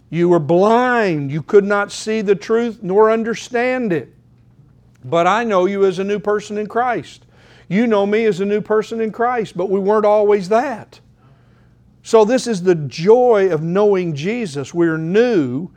You 0.09 0.29
were 0.29 0.39
blind. 0.39 1.31
You 1.31 1.43
could 1.43 1.63
not 1.63 1.91
see 1.91 2.21
the 2.21 2.35
truth 2.35 2.79
nor 2.81 3.11
understand 3.11 3.93
it. 3.93 4.13
But 5.03 5.27
I 5.27 5.43
know 5.43 5.65
you 5.65 5.85
as 5.85 5.99
a 5.99 6.03
new 6.03 6.19
person 6.19 6.57
in 6.57 6.67
Christ. 6.67 7.25
You 7.69 7.87
know 7.87 8.05
me 8.05 8.25
as 8.25 8.41
a 8.41 8.45
new 8.45 8.61
person 8.61 8.99
in 8.99 9.11
Christ, 9.11 9.55
but 9.55 9.69
we 9.69 9.79
weren't 9.79 10.05
always 10.05 10.49
that. 10.49 10.99
So, 12.01 12.25
this 12.25 12.47
is 12.47 12.63
the 12.63 12.75
joy 12.75 13.49
of 13.51 13.61
knowing 13.61 14.15
Jesus. 14.15 14.73
We're 14.73 14.97
new 14.97 15.69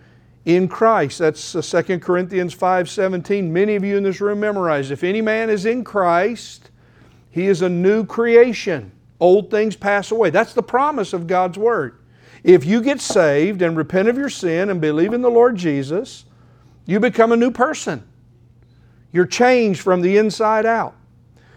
in 0.47 0.69
Christ. 0.69 1.19
That's 1.19 1.53
2 1.53 1.59
uh, 1.59 1.99
Corinthians 1.99 2.55
5:17. 2.55 3.51
Many 3.51 3.77
of 3.77 3.85
you 3.85 3.97
in 3.97 4.03
this 4.03 4.21
room 4.21 4.41
memorize. 4.41 4.91
If 4.91 5.05
any 5.05 5.21
man 5.21 5.51
is 5.51 5.67
in 5.67 5.85
Christ, 5.85 6.71
he 7.31 7.47
is 7.47 7.63
a 7.63 7.69
new 7.69 8.05
creation. 8.05 8.93
Old 9.21 9.51
things 9.51 9.77
pass 9.77 10.11
away. 10.11 10.31
That's 10.31 10.55
the 10.55 10.63
promise 10.63 11.13
of 11.13 11.27
God's 11.27 11.59
word. 11.59 11.99
If 12.43 12.65
you 12.65 12.81
get 12.83 13.01
saved 13.01 13.63
and 13.63 13.77
repent 13.77 14.09
of 14.09 14.17
your 14.17 14.31
sin 14.31 14.71
and 14.71 14.81
believe 14.81 15.13
in 15.13 15.23
the 15.23 15.31
Lord 15.31 15.57
Jesus, 15.57 16.25
you 16.87 16.99
become 16.99 17.31
a 17.31 17.37
new 17.37 17.51
person. 17.51 18.03
You're 19.13 19.27
changed 19.27 19.81
from 19.81 20.01
the 20.01 20.17
inside 20.17 20.67
out. 20.67 20.97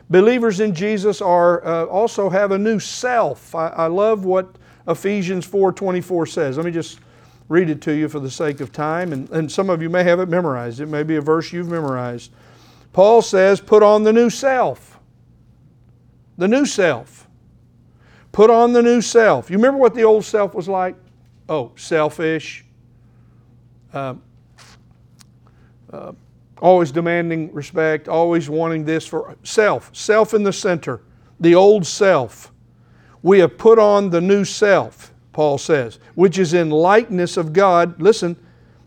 Believers 0.10 0.60
in 0.60 0.74
Jesus 0.76 1.22
are 1.22 1.66
uh, 1.66 1.86
also 1.86 2.30
have 2.30 2.52
a 2.52 2.58
new 2.58 2.80
self. 2.80 3.56
I, 3.56 3.70
I 3.70 3.88
love 3.88 4.26
what 4.26 4.56
Ephesians 4.88 5.48
4:24 5.48 6.30
says. 6.30 6.58
Let 6.58 6.66
me 6.66 6.72
just 6.72 7.00
read 7.50 7.70
it 7.70 7.82
to 7.82 7.94
you 7.94 8.08
for 8.08 8.20
the 8.20 8.30
sake 8.30 8.60
of 8.60 8.72
time, 8.72 9.14
and, 9.14 9.30
and 9.32 9.52
some 9.52 9.70
of 9.70 9.82
you 9.82 9.90
may 9.90 10.04
have 10.04 10.20
it 10.20 10.30
memorized. 10.30 10.80
It 10.80 10.88
may 10.88 11.04
be 11.04 11.16
a 11.16 11.22
verse 11.22 11.52
you've 11.52 11.70
memorized. 11.70 12.32
Paul 12.94 13.22
says, 13.22 13.60
"Put 13.60 13.82
on 13.84 14.04
the 14.04 14.14
new 14.14 14.30
self." 14.30 15.00
The 16.38 16.48
new 16.48 16.66
self. 16.66 17.28
Put 18.32 18.50
on 18.50 18.74
the 18.74 18.82
new 18.82 19.02
self. 19.02 19.50
You 19.50 19.56
remember 19.56 19.80
what 19.80 19.96
the 19.96 20.04
old 20.04 20.26
self 20.26 20.54
was 20.54 20.68
like? 20.68 20.96
Oh, 21.48 21.72
selfish. 21.78 22.66
Uh, 23.94 24.16
uh, 25.92 26.12
always 26.62 26.92
demanding 26.92 27.54
respect, 27.54 28.08
always 28.08 28.50
wanting 28.50 28.86
this 28.86 29.06
for 29.06 29.36
self, 29.44 29.90
self 29.94 30.34
in 30.34 30.44
the 30.44 30.54
center, 30.54 31.02
the 31.40 31.56
old 31.56 31.86
self. 31.86 32.52
We 33.22 33.40
have 33.40 33.58
put 33.58 33.80
on 33.80 34.10
the 34.10 34.22
new 34.22 34.46
self, 34.46 35.14
Paul 35.34 35.58
says, 35.58 36.00
which 36.14 36.38
is 36.38 36.54
in 36.54 36.70
likeness 36.70 37.38
of 37.38 37.54
God. 37.54 38.02
Listen, 38.02 38.38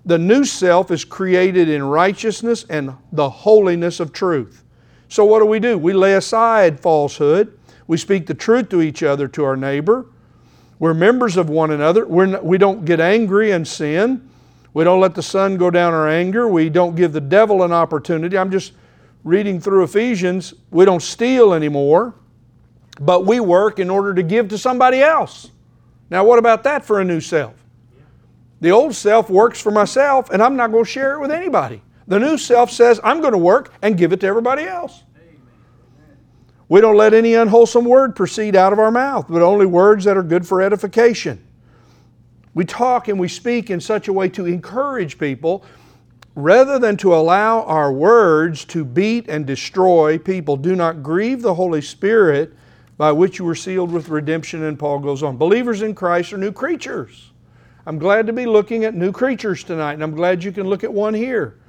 the 0.05 0.19
new 0.19 0.45
self 0.45 0.91
is 0.91 1.05
created 1.05 1.69
in 1.69 1.83
righteousness 1.83 2.65
and 2.71 2.95
the 3.13 3.29
holiness 3.29 4.01
of 4.01 4.13
truth. 4.13 4.65
So, 5.09 5.25
what 5.25 5.41
do 5.41 5.47
we 5.47 5.59
do? 5.59 5.77
We 5.77 5.93
lay 5.93 6.15
aside 6.15 6.81
falsehood. 6.81 7.59
We 7.87 7.97
speak 7.97 8.27
the 8.27 8.35
truth 8.35 8.69
to 8.71 8.83
each 8.83 9.03
other, 9.03 9.29
to 9.29 9.45
our 9.45 9.57
neighbor. 9.57 10.07
We're 10.79 10.95
members 10.95 11.37
of 11.37 11.51
one 11.51 11.71
another. 11.71 12.07
We're 12.07 12.27
not, 12.27 12.45
we 12.45 12.59
don't 12.59 12.85
get 12.85 13.01
angry 13.01 13.51
and 13.51 13.67
sin. 13.67 14.28
We 14.79 14.85
don't 14.85 15.01
let 15.01 15.17
the 15.17 15.25
sun 15.25 15.57
go 15.57 15.73
down 15.73 15.93
our 15.93 16.09
anger. 16.09 16.47
We 16.47 16.69
don't 16.69 16.95
give 16.95 17.13
the 17.13 17.21
devil 17.21 17.65
an 17.65 17.73
opportunity. 17.73 18.39
I'm 18.39 18.53
just 18.53 18.75
reading 19.25 19.61
through 19.61 19.83
Ephesians. 19.83 20.55
We 20.71 20.85
don't 20.85 21.03
steal 21.03 21.53
anymore, 21.53 22.15
but 23.01 23.27
we 23.27 23.41
work 23.41 23.81
in 23.81 23.91
order 23.91 24.15
to 24.15 24.23
give 24.23 24.47
to 24.51 24.57
somebody 24.57 25.01
else. 25.01 25.51
Now, 26.11 26.23
what 26.23 26.39
about 26.39 26.63
that 26.63 26.85
for 26.85 27.01
a 27.01 27.05
new 27.05 27.21
self? 27.21 27.57
The 28.61 28.71
old 28.71 28.95
self 28.95 29.29
works 29.29 29.61
for 29.61 29.73
myself, 29.73 30.31
and 30.31 30.41
I'm 30.41 30.55
not 30.55 30.71
going 30.71 30.85
to 30.85 30.91
share 30.91 31.15
it 31.15 31.21
with 31.21 31.33
anybody. 31.33 31.83
The 32.07 32.21
new 32.21 32.39
self 32.39 32.71
says, 32.71 33.01
I'm 33.03 33.21
going 33.21 33.33
to 33.33 33.37
work 33.37 33.75
and 33.83 33.99
give 33.99 34.13
it 34.13 34.21
to 34.21 34.29
everybody 34.29 34.63
else. 34.63 35.03
We 36.69 36.81
don't 36.81 36.97
let 36.97 37.15
any 37.15 37.35
unwholesome 37.35 37.85
word 37.85 38.15
proceed 38.15 38.55
out 38.55 38.73
of 38.73 38.79
our 38.79 38.93
mouth, 38.93 39.27
but 39.29 39.43
only 39.43 39.67
words 39.67 40.05
that 40.05 40.17
are 40.17 40.23
good 40.23 40.47
for 40.47 40.63
edification. 40.63 41.48
We 42.59 42.65
talk 42.65 43.07
and 43.07 43.21
we 43.21 43.29
speak 43.29 43.71
in 43.71 43.79
such 43.79 44.09
a 44.09 44.13
way 44.13 44.29
to 44.31 44.45
encourage 44.47 45.17
people 45.17 45.65
rather 46.35 46.81
than 46.81 46.97
to 46.97 47.15
allow 47.15 47.63
our 47.63 47.93
words 47.93 48.65
to 48.65 48.85
beat 48.85 49.29
and 49.29 49.47
destroy 49.47 50.19
people. 50.19 50.57
Do 50.57 50.75
not 50.75 51.01
grieve 51.01 51.41
the 51.41 51.55
Holy 51.55 51.81
Spirit 51.81 52.53
by 52.97 53.13
which 53.13 53.39
you 53.39 53.45
were 53.45 53.55
sealed 53.55 53.93
with 53.93 54.09
redemption. 54.09 54.65
And 54.65 54.77
Paul 54.77 54.99
goes 54.99 55.23
on. 55.23 55.37
Believers 55.37 55.83
in 55.83 55.95
Christ 55.95 56.33
are 56.33 56.37
new 56.37 56.51
creatures. 56.51 57.31
I'm 57.87 57.97
glad 57.97 58.27
to 58.27 58.33
be 58.33 58.45
looking 58.45 58.85
at 58.85 58.93
new 58.97 59.13
creatures 59.13 59.63
tonight, 59.63 59.93
and 59.93 60.03
I'm 60.03 60.17
glad 60.17 60.43
you 60.43 60.51
can 60.51 60.67
look 60.67 60.83
at 60.83 60.93
one 60.93 61.15
here. 61.15 61.61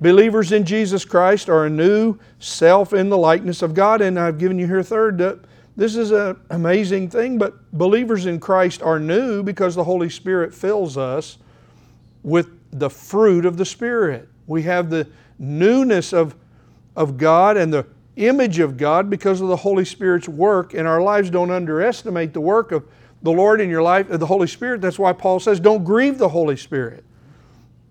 Believers 0.00 0.52
in 0.52 0.64
Jesus 0.64 1.04
Christ 1.04 1.48
are 1.48 1.66
a 1.66 1.70
new 1.70 2.16
self 2.38 2.92
in 2.92 3.08
the 3.08 3.18
likeness 3.18 3.62
of 3.62 3.74
God, 3.74 4.00
and 4.00 4.16
I've 4.16 4.38
given 4.38 4.60
you 4.60 4.68
here 4.68 4.84
third 4.84 5.18
this 5.80 5.96
is 5.96 6.10
an 6.10 6.38
amazing 6.50 7.08
thing, 7.08 7.38
but 7.38 7.72
believers 7.72 8.26
in 8.26 8.38
Christ 8.38 8.82
are 8.82 9.00
new 9.00 9.42
because 9.42 9.74
the 9.74 9.84
Holy 9.84 10.10
Spirit 10.10 10.52
fills 10.52 10.98
us 10.98 11.38
with 12.22 12.48
the 12.70 12.90
fruit 12.90 13.46
of 13.46 13.56
the 13.56 13.64
Spirit. 13.64 14.28
We 14.46 14.64
have 14.64 14.90
the 14.90 15.08
newness 15.38 16.12
of, 16.12 16.34
of 16.94 17.16
God 17.16 17.56
and 17.56 17.72
the 17.72 17.86
image 18.16 18.58
of 18.58 18.76
God 18.76 19.08
because 19.08 19.40
of 19.40 19.48
the 19.48 19.56
Holy 19.56 19.86
Spirit's 19.86 20.28
work 20.28 20.74
in 20.74 20.84
our 20.84 21.00
lives. 21.00 21.30
Don't 21.30 21.50
underestimate 21.50 22.34
the 22.34 22.42
work 22.42 22.72
of 22.72 22.86
the 23.22 23.32
Lord 23.32 23.58
in 23.58 23.70
your 23.70 23.82
life, 23.82 24.10
of 24.10 24.20
the 24.20 24.26
Holy 24.26 24.48
Spirit. 24.48 24.82
That's 24.82 24.98
why 24.98 25.14
Paul 25.14 25.40
says, 25.40 25.60
don't 25.60 25.82
grieve 25.82 26.18
the 26.18 26.28
Holy 26.28 26.58
Spirit. 26.58 27.04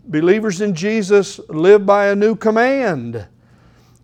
Believers 0.05 0.61
in 0.61 0.75
Jesus 0.75 1.39
live 1.49 1.87
by 1.87 2.09
a 2.09 2.15
new 2.15 2.35
command 2.35 3.25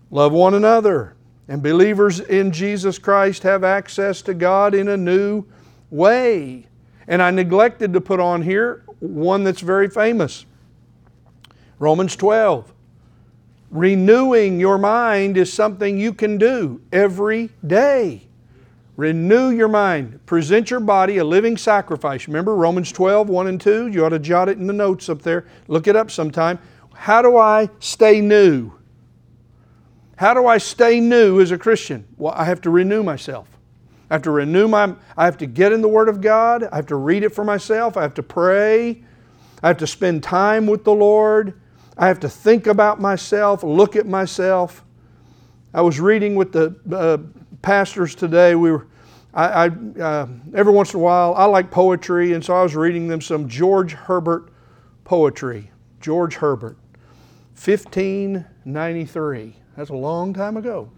love 0.09 0.33
one 0.33 0.55
another. 0.55 1.14
And 1.47 1.61
believers 1.61 2.19
in 2.19 2.51
Jesus 2.51 2.97
Christ 2.97 3.43
have 3.43 3.63
access 3.63 4.21
to 4.23 4.33
God 4.33 4.73
in 4.73 4.87
a 4.87 4.97
new 4.97 5.45
way. 5.89 6.67
And 7.07 7.21
I 7.21 7.29
neglected 7.31 7.93
to 7.93 8.01
put 8.01 8.19
on 8.19 8.41
here 8.41 8.83
one 8.99 9.43
that's 9.43 9.61
very 9.61 9.89
famous 9.89 10.45
Romans 11.77 12.15
12. 12.15 12.71
Renewing 13.69 14.59
your 14.59 14.77
mind 14.77 15.37
is 15.37 15.51
something 15.51 15.97
you 15.97 16.13
can 16.13 16.37
do 16.37 16.81
every 16.93 17.49
day. 17.67 18.25
Renew 18.95 19.49
your 19.49 19.67
mind. 19.67 20.25
Present 20.25 20.71
your 20.71 20.79
body 20.79 21.17
a 21.17 21.23
living 21.25 21.57
sacrifice. 21.57 22.27
Remember 22.27 22.55
Romans 22.55 22.93
12, 22.93 23.27
1 23.27 23.47
and 23.47 23.59
2? 23.59 23.87
You 23.87 24.05
ought 24.05 24.09
to 24.09 24.19
jot 24.19 24.47
it 24.47 24.57
in 24.57 24.67
the 24.67 24.73
notes 24.73 25.09
up 25.09 25.21
there. 25.21 25.45
Look 25.67 25.87
it 25.87 25.97
up 25.97 26.09
sometime. 26.09 26.59
How 26.93 27.21
do 27.21 27.35
I 27.35 27.69
stay 27.79 28.21
new? 28.21 28.71
How 30.17 30.34
do 30.34 30.48
I 30.48 30.57
stay 30.57 31.00
new 31.00 31.39
as 31.41 31.51
a 31.51 31.57
Christian? 31.57 32.07
Well, 32.17 32.34
I 32.36 32.45
have 32.45 32.62
to 32.62 32.69
renew 32.69 33.03
myself. 33.03 33.48
I 34.10 34.15
have 34.15 34.24
to 34.24 34.31
renew 34.31 34.67
my, 34.67 34.95
I 35.17 35.25
have 35.25 35.38
to 35.39 35.45
get 35.45 35.72
in 35.72 35.81
the 35.81 35.88
Word 35.88 36.10
of 36.10 36.22
God. 36.22 36.63
I 36.63 36.75
have 36.75 36.88
to 36.88 36.95
read 36.95 37.24
it 37.24 37.34
for 37.34 37.43
myself. 37.43 37.98
I 37.98 38.03
have 38.03 38.13
to 38.15 38.24
pray. 38.24 39.03
I 39.63 39.67
have 39.67 39.77
to 39.77 39.88
spend 39.88 40.24
time 40.24 40.67
with 40.67 40.84
the 40.84 40.93
Lord. 40.93 41.60
I 41.98 42.07
have 42.07 42.19
to 42.22 42.29
think 42.29 42.67
about 42.67 43.01
myself, 43.01 43.63
look 43.63 43.95
at 43.95 44.05
myself. 44.05 44.84
I 45.74 45.81
was 45.81 46.00
reading 46.00 46.36
with 46.36 46.51
the 46.51 46.75
uh, 46.93 47.17
pastors 47.62 48.13
today. 48.15 48.55
We 48.55 48.72
were, 48.72 48.88
I, 49.34 49.45
I 49.45 49.67
uh, 50.01 50.27
every 50.53 50.74
once 50.74 50.93
in 50.93 51.00
a 51.00 51.03
while, 51.03 51.34
I 51.36 51.45
like 51.45 51.72
poetry, 51.72 52.34
and 52.34 52.43
so 52.43 52.53
I 52.53 52.63
was 52.63 52.75
reading 52.75 53.07
them 53.07 53.22
some 53.22 53.48
George 53.50 53.93
Herbert 53.93 54.50
poetry. 55.03 55.72
George 56.00 56.36
Herbert, 56.36 56.77
1593. 57.55 59.55
That's 59.75 59.89
a 59.89 59.96
long 59.96 60.34
time 60.34 60.58
ago, 60.58 60.89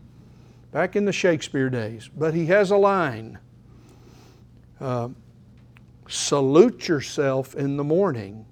back 0.72 0.96
in 0.96 1.06
the 1.06 1.12
Shakespeare 1.12 1.70
days. 1.70 2.10
But 2.16 2.34
he 2.34 2.46
has 2.48 2.72
a 2.72 2.78
line 2.78 3.40
uh, 4.80 5.10
Salute 6.10 6.88
yourself 6.88 7.54
in 7.56 7.76
the 7.76 7.84
morning 7.84 8.46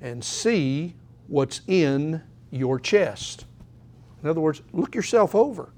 and 0.00 0.24
see 0.24 0.94
what's 1.28 1.60
in 1.66 2.22
your 2.50 2.80
chest. 2.80 3.44
In 4.22 4.28
other 4.28 4.40
words, 4.40 4.62
look 4.72 4.94
yourself 4.94 5.34
over. 5.34 5.72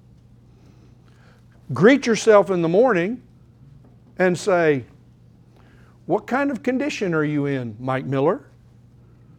Greet 1.73 2.07
yourself 2.07 2.51
in 2.51 2.63
the 2.63 2.69
morning 2.69 3.23
and 4.19 4.39
say, 4.39 4.85
What 6.07 6.27
kind 6.27 6.53
of 6.53 6.63
condition 6.63 7.15
are 7.15 7.25
you 7.25 7.47
in, 7.47 7.77
Mike 7.81 8.05
Miller? 8.05 8.47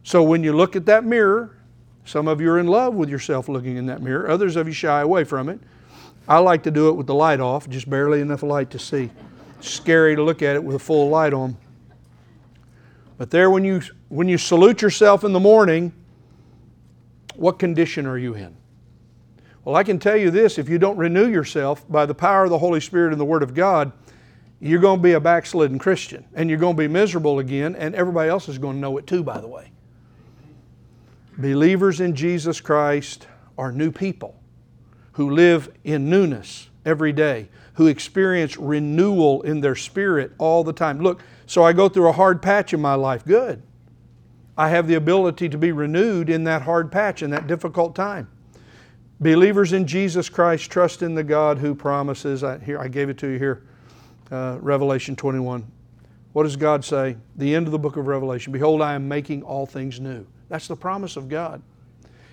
So 0.02 0.22
when 0.22 0.44
you 0.44 0.52
look 0.52 0.76
at 0.76 0.84
that 0.86 1.04
mirror 1.04 1.55
some 2.06 2.28
of 2.28 2.40
you 2.40 2.50
are 2.52 2.58
in 2.58 2.68
love 2.68 2.94
with 2.94 3.10
yourself 3.10 3.48
looking 3.48 3.76
in 3.76 3.86
that 3.86 4.00
mirror, 4.00 4.30
others 4.30 4.56
of 4.56 4.66
you 4.66 4.72
shy 4.72 5.00
away 5.00 5.24
from 5.24 5.48
it. 5.48 5.60
I 6.28 6.38
like 6.38 6.62
to 6.62 6.70
do 6.70 6.88
it 6.88 6.92
with 6.92 7.06
the 7.06 7.14
light 7.14 7.40
off, 7.40 7.68
just 7.68 7.90
barely 7.90 8.20
enough 8.20 8.42
light 8.42 8.70
to 8.70 8.78
see. 8.78 9.10
scary 9.60 10.16
to 10.16 10.22
look 10.22 10.42
at 10.42 10.54
it 10.54 10.62
with 10.62 10.76
a 10.76 10.78
full 10.78 11.08
light 11.08 11.32
on. 11.32 11.56
But 13.18 13.30
there, 13.30 13.50
when 13.50 13.64
you, 13.64 13.82
when 14.08 14.28
you 14.28 14.38
salute 14.38 14.82
yourself 14.82 15.24
in 15.24 15.32
the 15.32 15.40
morning, 15.40 15.92
what 17.34 17.58
condition 17.58 18.06
are 18.06 18.18
you 18.18 18.34
in? 18.34 18.56
Well, 19.64 19.74
I 19.74 19.82
can 19.82 19.98
tell 19.98 20.16
you 20.16 20.30
this 20.30 20.58
if 20.58 20.68
you 20.68 20.78
don't 20.78 20.96
renew 20.96 21.28
yourself 21.28 21.84
by 21.90 22.06
the 22.06 22.14
power 22.14 22.44
of 22.44 22.50
the 22.50 22.58
Holy 22.58 22.80
Spirit 22.80 23.12
and 23.12 23.20
the 23.20 23.24
Word 23.24 23.42
of 23.42 23.54
God, 23.54 23.90
you're 24.60 24.80
going 24.80 24.98
to 24.98 25.02
be 25.02 25.12
a 25.12 25.20
backslidden 25.20 25.78
Christian 25.78 26.24
and 26.34 26.48
you're 26.48 26.58
going 26.58 26.76
to 26.76 26.80
be 26.80 26.88
miserable 26.88 27.40
again, 27.40 27.74
and 27.74 27.94
everybody 27.94 28.30
else 28.30 28.48
is 28.48 28.58
going 28.58 28.76
to 28.76 28.80
know 28.80 28.96
it 28.98 29.06
too, 29.06 29.24
by 29.24 29.40
the 29.40 29.48
way. 29.48 29.72
Believers 31.38 32.00
in 32.00 32.14
Jesus 32.14 32.60
Christ 32.60 33.26
are 33.58 33.70
new 33.70 33.90
people 33.90 34.40
who 35.12 35.30
live 35.30 35.70
in 35.84 36.08
newness 36.08 36.68
every 36.84 37.12
day, 37.12 37.48
who 37.74 37.86
experience 37.86 38.56
renewal 38.56 39.42
in 39.42 39.60
their 39.60 39.74
spirit 39.74 40.32
all 40.38 40.64
the 40.64 40.72
time. 40.72 41.00
Look, 41.00 41.22
so 41.46 41.62
I 41.62 41.72
go 41.72 41.88
through 41.88 42.08
a 42.08 42.12
hard 42.12 42.40
patch 42.40 42.72
in 42.72 42.80
my 42.80 42.94
life. 42.94 43.24
Good. 43.24 43.62
I 44.56 44.70
have 44.70 44.86
the 44.86 44.94
ability 44.94 45.50
to 45.50 45.58
be 45.58 45.72
renewed 45.72 46.30
in 46.30 46.44
that 46.44 46.62
hard 46.62 46.90
patch, 46.90 47.22
in 47.22 47.30
that 47.30 47.46
difficult 47.46 47.94
time. 47.94 48.28
Believers 49.20 49.72
in 49.72 49.86
Jesus 49.86 50.28
Christ 50.28 50.70
trust 50.70 51.02
in 51.02 51.14
the 51.14 51.24
God 51.24 51.58
who 51.58 51.74
promises. 51.74 52.42
I, 52.42 52.58
here, 52.58 52.78
I 52.78 52.88
gave 52.88 53.08
it 53.08 53.18
to 53.18 53.28
you 53.28 53.38
here, 53.38 53.62
uh, 54.30 54.58
Revelation 54.60 55.16
21. 55.16 55.70
What 56.32 56.42
does 56.44 56.56
God 56.56 56.84
say? 56.84 57.16
The 57.36 57.54
end 57.54 57.66
of 57.66 57.72
the 57.72 57.78
book 57.78 57.96
of 57.96 58.06
Revelation. 58.06 58.52
Behold, 58.52 58.82
I 58.82 58.94
am 58.94 59.08
making 59.08 59.42
all 59.42 59.66
things 59.66 60.00
new. 60.00 60.26
That's 60.48 60.68
the 60.68 60.76
promise 60.76 61.16
of 61.16 61.28
God. 61.28 61.62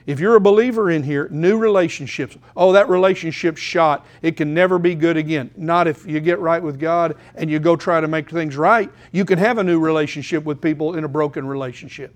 If 0.06 0.20
you're 0.20 0.36
a 0.36 0.42
believer 0.42 0.92
in 0.92 1.04
here, 1.04 1.30
new 1.32 1.58
relationships. 1.58 2.38
Oh, 2.58 2.74
that 2.74 2.90
relationship's 2.90 3.62
shot. 3.62 4.06
It 4.22 4.36
can 4.36 4.54
never 4.54 4.78
be 4.78 4.96
good 4.96 5.16
again. 5.16 5.50
Not 5.56 5.88
if 5.88 6.06
you 6.06 6.20
get 6.20 6.40
right 6.40 6.62
with 6.62 6.78
God 6.78 7.16
and 7.36 7.50
you 7.50 7.60
go 7.60 7.78
try 7.78 8.02
to 8.02 8.08
make 8.08 8.30
things 8.30 8.58
right. 8.58 8.92
You 9.14 9.24
can 9.24 9.40
have 9.40 9.60
a 9.60 9.64
new 9.64 9.80
relationship 9.80 10.44
with 10.44 10.62
people 10.62 10.96
in 10.96 11.06
a 11.06 11.08
broken 11.08 11.48
relationship. 11.48 12.14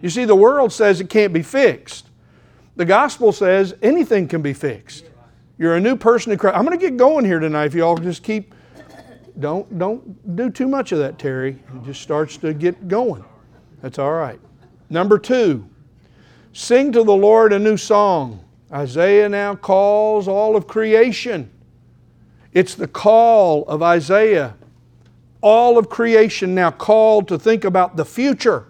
You 0.00 0.10
see, 0.10 0.24
the 0.24 0.36
world 0.36 0.72
says 0.72 1.00
it 1.00 1.10
can't 1.10 1.32
be 1.32 1.42
fixed. 1.42 2.08
The 2.76 2.84
gospel 2.84 3.32
says 3.32 3.74
anything 3.82 4.28
can 4.28 4.42
be 4.42 4.52
fixed. 4.52 5.04
You're 5.58 5.76
a 5.76 5.80
new 5.80 5.96
person 5.96 6.30
in 6.32 6.38
Christ. 6.38 6.56
I'm 6.56 6.64
going 6.64 6.78
to 6.78 6.84
get 6.84 6.96
going 6.96 7.24
here 7.24 7.40
tonight 7.40 7.66
if 7.66 7.74
you 7.74 7.82
all 7.82 7.96
just 7.96 8.22
keep 8.22 8.54
don't 9.38 9.78
don't 9.78 10.36
do 10.36 10.48
too 10.48 10.68
much 10.68 10.92
of 10.92 11.00
that, 11.00 11.18
Terry. 11.18 11.58
It 11.74 11.84
just 11.84 12.00
starts 12.00 12.36
to 12.38 12.54
get 12.54 12.86
going. 12.86 13.24
That's 13.82 13.98
all 13.98 14.12
right. 14.12 14.38
Number 14.90 15.18
2, 15.18 15.68
Sing 16.54 16.92
to 16.92 17.02
the 17.02 17.14
Lord 17.14 17.52
a 17.52 17.58
new 17.58 17.76
song. 17.76 18.44
Isaiah 18.72 19.28
now 19.28 19.56
calls 19.56 20.28
all 20.28 20.54
of 20.54 20.68
creation. 20.68 21.50
It's 22.52 22.76
the 22.76 22.86
call 22.86 23.64
of 23.64 23.82
Isaiah. 23.82 24.54
All 25.40 25.76
of 25.76 25.88
creation 25.88 26.54
now 26.54 26.70
called 26.70 27.26
to 27.28 27.38
think 27.40 27.64
about 27.64 27.96
the 27.96 28.04
future. 28.04 28.68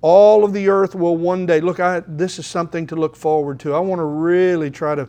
All 0.00 0.44
of 0.44 0.52
the 0.52 0.68
earth 0.68 0.96
will 0.96 1.16
one 1.16 1.46
day. 1.46 1.60
Look, 1.60 1.78
I, 1.78 2.00
this 2.00 2.40
is 2.40 2.48
something 2.48 2.88
to 2.88 2.96
look 2.96 3.14
forward 3.14 3.60
to. 3.60 3.74
I 3.74 3.78
want 3.78 4.00
to 4.00 4.04
really 4.04 4.68
try 4.68 4.96
to 4.96 5.08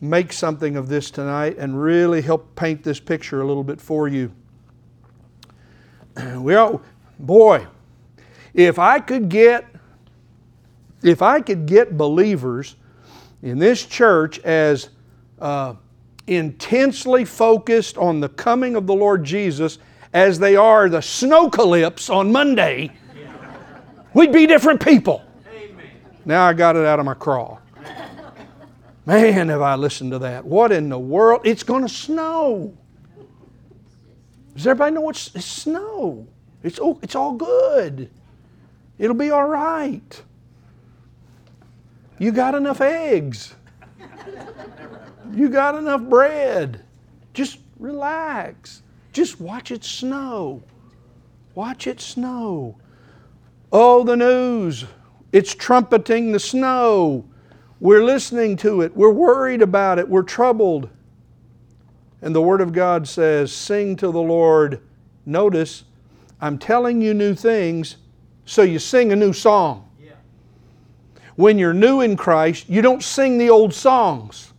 make 0.00 0.32
something 0.32 0.76
of 0.76 0.88
this 0.88 1.12
tonight 1.12 1.56
and 1.56 1.80
really 1.80 2.20
help 2.20 2.56
paint 2.56 2.82
this 2.82 2.98
picture 2.98 3.40
a 3.42 3.46
little 3.46 3.64
bit 3.64 3.80
for 3.80 4.08
you. 4.08 4.32
We 6.36 6.56
all, 6.56 6.82
boy, 7.18 7.66
if 8.56 8.78
I 8.78 8.98
could 8.98 9.28
get 9.28 9.66
if 11.02 11.22
I 11.22 11.40
could 11.40 11.66
get 11.66 11.96
believers 11.96 12.74
in 13.42 13.58
this 13.58 13.84
church 13.84 14.40
as 14.40 14.88
uh, 15.38 15.74
intensely 16.26 17.24
focused 17.24 17.96
on 17.98 18.18
the 18.18 18.30
coming 18.30 18.74
of 18.74 18.86
the 18.86 18.94
Lord 18.94 19.22
Jesus 19.22 19.78
as 20.12 20.38
they 20.38 20.56
are 20.56 20.88
the 20.88 20.98
snowcalypse 20.98 22.12
on 22.12 22.32
Monday, 22.32 22.90
we'd 24.14 24.32
be 24.32 24.46
different 24.46 24.82
people. 24.82 25.22
Amen. 25.54 25.86
Now 26.24 26.46
I 26.46 26.54
got 26.54 26.74
it 26.74 26.86
out 26.86 26.98
of 26.98 27.04
my 27.04 27.14
craw. 27.14 27.58
Man, 29.04 29.48
have 29.50 29.60
I 29.60 29.76
listened 29.76 30.10
to 30.12 30.18
that. 30.20 30.44
What 30.44 30.72
in 30.72 30.88
the 30.88 30.98
world? 30.98 31.42
It's 31.44 31.62
going 31.62 31.82
to 31.82 31.88
snow. 31.88 32.76
Does 34.56 34.66
everybody 34.66 34.94
know 34.94 35.02
what's 35.02 35.32
it's 35.36 35.44
snow? 35.44 36.26
It's, 36.64 36.80
oh, 36.82 36.98
it's 37.02 37.14
all 37.14 37.34
good. 37.34 38.10
It'll 38.98 39.16
be 39.16 39.30
all 39.30 39.46
right. 39.46 40.22
You 42.18 42.32
got 42.32 42.54
enough 42.54 42.80
eggs. 42.80 43.54
You 45.32 45.48
got 45.48 45.74
enough 45.74 46.02
bread. 46.02 46.84
Just 47.34 47.58
relax. 47.78 48.82
Just 49.12 49.40
watch 49.40 49.70
it 49.70 49.84
snow. 49.84 50.62
Watch 51.54 51.86
it 51.86 52.00
snow. 52.00 52.76
Oh, 53.72 54.04
the 54.04 54.16
news. 54.16 54.84
It's 55.32 55.54
trumpeting 55.54 56.32
the 56.32 56.38
snow. 56.38 57.26
We're 57.80 58.04
listening 58.04 58.56
to 58.58 58.80
it. 58.80 58.96
We're 58.96 59.10
worried 59.10 59.60
about 59.60 59.98
it. 59.98 60.08
We're 60.08 60.22
troubled. 60.22 60.88
And 62.22 62.34
the 62.34 62.40
Word 62.40 62.60
of 62.60 62.72
God 62.72 63.06
says, 63.06 63.52
Sing 63.52 63.96
to 63.96 64.10
the 64.10 64.20
Lord. 64.20 64.80
Notice, 65.26 65.84
I'm 66.40 66.58
telling 66.58 67.02
you 67.02 67.12
new 67.12 67.34
things, 67.34 67.96
so 68.46 68.62
you 68.62 68.78
sing 68.78 69.12
a 69.12 69.16
new 69.16 69.34
song 69.34 69.86
when 71.36 71.58
you're 71.58 71.74
new 71.74 72.00
in 72.00 72.16
Christ, 72.16 72.68
you 72.68 72.82
don't 72.82 73.02
sing 73.02 73.38
the 73.38 73.50
old 73.50 73.72
songs. 73.72 74.52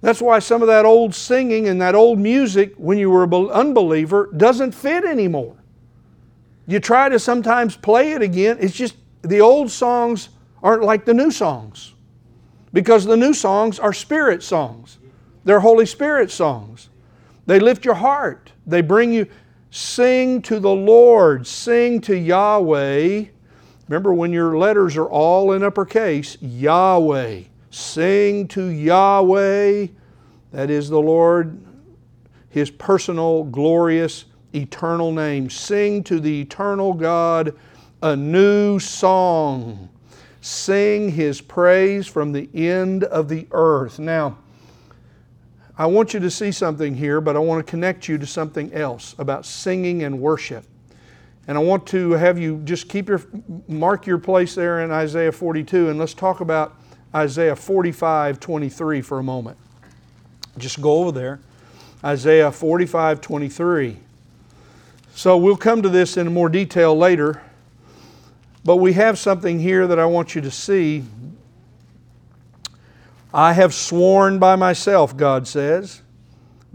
That's 0.00 0.20
why 0.20 0.40
some 0.40 0.62
of 0.62 0.68
that 0.68 0.84
old 0.84 1.14
singing 1.14 1.68
and 1.68 1.80
that 1.80 1.94
old 1.94 2.18
music, 2.18 2.74
when 2.76 2.98
you 2.98 3.08
were 3.08 3.22
an 3.22 3.32
unbeliever, 3.50 4.28
doesn't 4.36 4.72
fit 4.72 5.04
anymore. 5.04 5.56
You 6.66 6.80
try 6.80 7.08
to 7.08 7.20
sometimes 7.20 7.76
play 7.76 8.12
it 8.12 8.22
again, 8.22 8.58
it's 8.60 8.74
just 8.74 8.96
the 9.22 9.40
old 9.40 9.70
songs 9.70 10.28
aren't 10.62 10.82
like 10.82 11.04
the 11.04 11.14
new 11.14 11.30
songs. 11.30 11.94
Because 12.72 13.04
the 13.04 13.16
new 13.16 13.32
songs 13.34 13.78
are 13.78 13.92
spirit 13.92 14.42
songs, 14.42 14.98
they're 15.44 15.60
Holy 15.60 15.86
Spirit 15.86 16.30
songs. 16.30 16.88
They 17.46 17.60
lift 17.60 17.84
your 17.84 17.94
heart, 17.94 18.52
they 18.66 18.80
bring 18.80 19.12
you, 19.12 19.26
sing 19.72 20.40
to 20.42 20.60
the 20.60 20.70
Lord, 20.70 21.48
sing 21.48 22.00
to 22.02 22.16
Yahweh 22.16 23.24
Remember, 23.92 24.14
when 24.14 24.32
your 24.32 24.56
letters 24.56 24.96
are 24.96 25.08
all 25.08 25.52
in 25.52 25.62
uppercase, 25.62 26.38
Yahweh. 26.40 27.42
Sing 27.68 28.48
to 28.48 28.64
Yahweh, 28.64 29.88
that 30.52 30.70
is 30.70 30.88
the 30.88 30.98
Lord, 30.98 31.60
His 32.48 32.70
personal, 32.70 33.44
glorious, 33.44 34.24
eternal 34.54 35.12
name. 35.12 35.50
Sing 35.50 36.02
to 36.04 36.20
the 36.20 36.40
eternal 36.40 36.94
God 36.94 37.54
a 38.02 38.16
new 38.16 38.78
song. 38.78 39.90
Sing 40.40 41.10
His 41.10 41.42
praise 41.42 42.06
from 42.06 42.32
the 42.32 42.48
end 42.54 43.04
of 43.04 43.28
the 43.28 43.46
earth. 43.50 43.98
Now, 43.98 44.38
I 45.78 45.86
want 45.86 46.12
you 46.12 46.20
to 46.20 46.30
see 46.30 46.52
something 46.52 46.94
here, 46.94 47.20
but 47.20 47.34
I 47.34 47.38
want 47.38 47.64
to 47.64 47.70
connect 47.70 48.08
you 48.08 48.18
to 48.18 48.26
something 48.26 48.72
else 48.74 49.14
about 49.18 49.46
singing 49.46 50.02
and 50.02 50.20
worship. 50.20 50.64
And 51.48 51.56
I 51.56 51.60
want 51.60 51.86
to 51.88 52.12
have 52.12 52.38
you 52.38 52.60
just 52.64 52.88
keep 52.88 53.08
your, 53.08 53.22
mark 53.66 54.06
your 54.06 54.18
place 54.18 54.54
there 54.54 54.82
in 54.82 54.90
Isaiah 54.90 55.32
42, 55.32 55.88
and 55.88 55.98
let's 55.98 56.14
talk 56.14 56.40
about 56.40 56.76
Isaiah 57.14 57.56
45 57.56 58.38
23 58.38 59.00
for 59.00 59.18
a 59.18 59.22
moment. 59.22 59.58
Just 60.58 60.80
go 60.80 60.98
over 60.98 61.12
there. 61.12 61.40
Isaiah 62.04 62.52
45 62.52 63.20
23. 63.20 63.96
So 65.14 65.36
we'll 65.36 65.56
come 65.56 65.82
to 65.82 65.88
this 65.88 66.16
in 66.16 66.32
more 66.32 66.48
detail 66.48 66.96
later, 66.96 67.42
but 68.64 68.76
we 68.76 68.92
have 68.94 69.18
something 69.18 69.58
here 69.58 69.86
that 69.86 69.98
I 69.98 70.06
want 70.06 70.34
you 70.34 70.40
to 70.42 70.50
see. 70.50 71.04
I 73.34 73.54
have 73.54 73.72
sworn 73.72 74.38
by 74.38 74.56
myself, 74.56 75.16
God 75.16 75.48
says. 75.48 76.02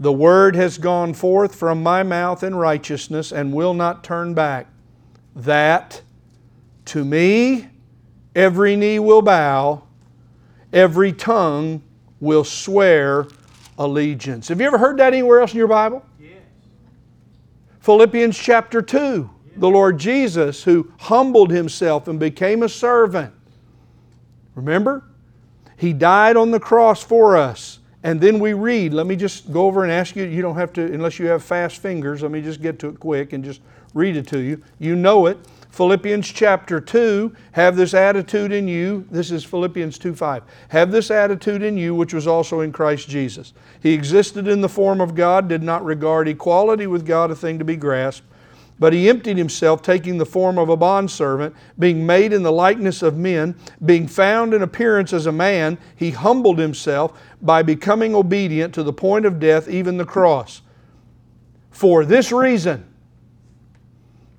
The 0.00 0.12
word 0.12 0.54
has 0.56 0.78
gone 0.78 1.14
forth 1.14 1.54
from 1.54 1.82
my 1.82 2.02
mouth 2.02 2.42
in 2.42 2.54
righteousness 2.54 3.32
and 3.32 3.52
will 3.52 3.74
not 3.74 4.04
turn 4.04 4.34
back. 4.34 4.68
That 5.34 6.02
to 6.86 7.04
me 7.04 7.68
every 8.34 8.76
knee 8.76 8.98
will 8.98 9.22
bow, 9.22 9.82
every 10.72 11.12
tongue 11.12 11.82
will 12.20 12.44
swear 12.44 13.26
allegiance. 13.78 14.48
Have 14.48 14.60
you 14.60 14.66
ever 14.66 14.78
heard 14.78 14.98
that 14.98 15.12
anywhere 15.12 15.40
else 15.40 15.52
in 15.52 15.58
your 15.58 15.68
Bible? 15.68 16.04
Yes. 16.20 16.32
Philippians 17.80 18.36
chapter 18.36 18.82
2. 18.82 18.98
Yes. 18.98 19.54
The 19.56 19.68
Lord 19.68 19.98
Jesus, 19.98 20.62
who 20.62 20.92
humbled 21.00 21.50
himself 21.50 22.08
and 22.08 22.18
became 22.18 22.62
a 22.62 22.68
servant. 22.68 23.32
Remember? 24.54 25.07
He 25.78 25.94
died 25.94 26.36
on 26.36 26.50
the 26.50 26.60
cross 26.60 27.02
for 27.02 27.36
us 27.36 27.78
and 28.02 28.20
then 28.20 28.38
we 28.38 28.52
read, 28.52 28.94
let 28.94 29.06
me 29.06 29.16
just 29.16 29.52
go 29.52 29.66
over 29.66 29.82
and 29.82 29.92
ask 29.92 30.14
you, 30.14 30.24
you 30.24 30.40
don't 30.40 30.54
have 30.54 30.72
to, 30.74 30.82
unless 30.82 31.18
you 31.18 31.26
have 31.26 31.42
fast 31.42 31.78
fingers, 31.78 32.22
let 32.22 32.30
me 32.30 32.40
just 32.40 32.62
get 32.62 32.78
to 32.80 32.88
it 32.88 33.00
quick 33.00 33.32
and 33.32 33.44
just 33.44 33.60
read 33.92 34.16
it 34.16 34.26
to 34.28 34.38
you. 34.38 34.62
You 34.78 34.94
know 34.94 35.26
it. 35.26 35.38
Philippians 35.70 36.28
chapter 36.28 36.80
2, 36.80 37.34
have 37.52 37.76
this 37.76 37.94
attitude 37.94 38.52
in 38.52 38.68
you. 38.68 39.06
This 39.10 39.30
is 39.30 39.44
Philippians 39.44 39.98
2 39.98 40.14
5. 40.14 40.42
Have 40.68 40.90
this 40.90 41.10
attitude 41.10 41.62
in 41.62 41.76
you, 41.76 41.94
which 41.94 42.14
was 42.14 42.26
also 42.26 42.60
in 42.60 42.72
Christ 42.72 43.08
Jesus. 43.08 43.52
He 43.82 43.92
existed 43.92 44.48
in 44.48 44.60
the 44.60 44.68
form 44.68 45.00
of 45.00 45.14
God, 45.14 45.48
did 45.48 45.62
not 45.62 45.84
regard 45.84 46.28
equality 46.28 46.86
with 46.86 47.04
God 47.04 47.30
a 47.30 47.36
thing 47.36 47.58
to 47.58 47.64
be 47.64 47.76
grasped 47.76 48.24
But 48.78 48.92
he 48.92 49.08
emptied 49.08 49.36
himself, 49.36 49.82
taking 49.82 50.18
the 50.18 50.26
form 50.26 50.56
of 50.56 50.68
a 50.68 50.76
bondservant, 50.76 51.54
being 51.78 52.06
made 52.06 52.32
in 52.32 52.42
the 52.42 52.52
likeness 52.52 53.02
of 53.02 53.16
men, 53.16 53.56
being 53.84 54.06
found 54.06 54.54
in 54.54 54.62
appearance 54.62 55.12
as 55.12 55.26
a 55.26 55.32
man, 55.32 55.78
he 55.96 56.10
humbled 56.10 56.58
himself 56.58 57.20
by 57.42 57.62
becoming 57.62 58.14
obedient 58.14 58.72
to 58.74 58.82
the 58.84 58.92
point 58.92 59.26
of 59.26 59.40
death, 59.40 59.68
even 59.68 59.96
the 59.96 60.04
cross. 60.04 60.62
For 61.70 62.04
this 62.04 62.30
reason, 62.30 62.86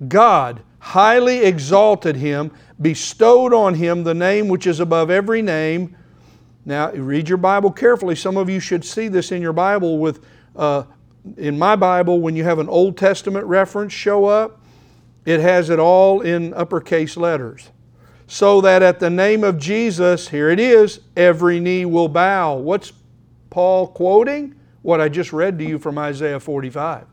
God 0.07 0.61
highly 0.79 1.39
exalted 1.39 2.15
him, 2.15 2.51
bestowed 2.81 3.53
on 3.53 3.73
him 3.73 4.03
the 4.03 4.13
name 4.13 4.47
which 4.47 4.65
is 4.65 4.79
above 4.79 5.11
every 5.11 5.41
name. 5.41 5.95
Now, 6.65 6.91
read 6.91 7.27
your 7.27 7.37
Bible 7.37 7.71
carefully. 7.71 8.15
Some 8.15 8.37
of 8.37 8.49
you 8.49 8.59
should 8.61 8.85
see 8.85 9.09
this 9.09 9.31
in 9.33 9.41
your 9.41 9.53
Bible 9.53 9.97
with 9.97 10.23
uh, 10.55 10.83
in 11.37 11.57
my 11.57 11.75
Bible, 11.75 12.21
when 12.21 12.35
you 12.35 12.43
have 12.43 12.59
an 12.59 12.69
Old 12.69 12.97
Testament 12.97 13.45
reference 13.45 13.93
show 13.93 14.25
up, 14.25 14.61
it 15.25 15.39
has 15.39 15.69
it 15.69 15.79
all 15.79 16.21
in 16.21 16.53
uppercase 16.53 17.17
letters. 17.17 17.69
So 18.27 18.61
that 18.61 18.81
at 18.83 18.99
the 18.99 19.09
name 19.09 19.43
of 19.43 19.57
Jesus, 19.57 20.29
here 20.29 20.49
it 20.49 20.59
is, 20.59 21.01
every 21.17 21.59
knee 21.59 21.85
will 21.85 22.07
bow. 22.07 22.55
What's 22.55 22.93
Paul 23.49 23.87
quoting? 23.87 24.55
What 24.81 25.01
I 25.01 25.09
just 25.09 25.33
read 25.33 25.57
to 25.59 25.65
you 25.65 25.79
from 25.79 25.97
Isaiah 25.97 26.39
45. 26.39 27.05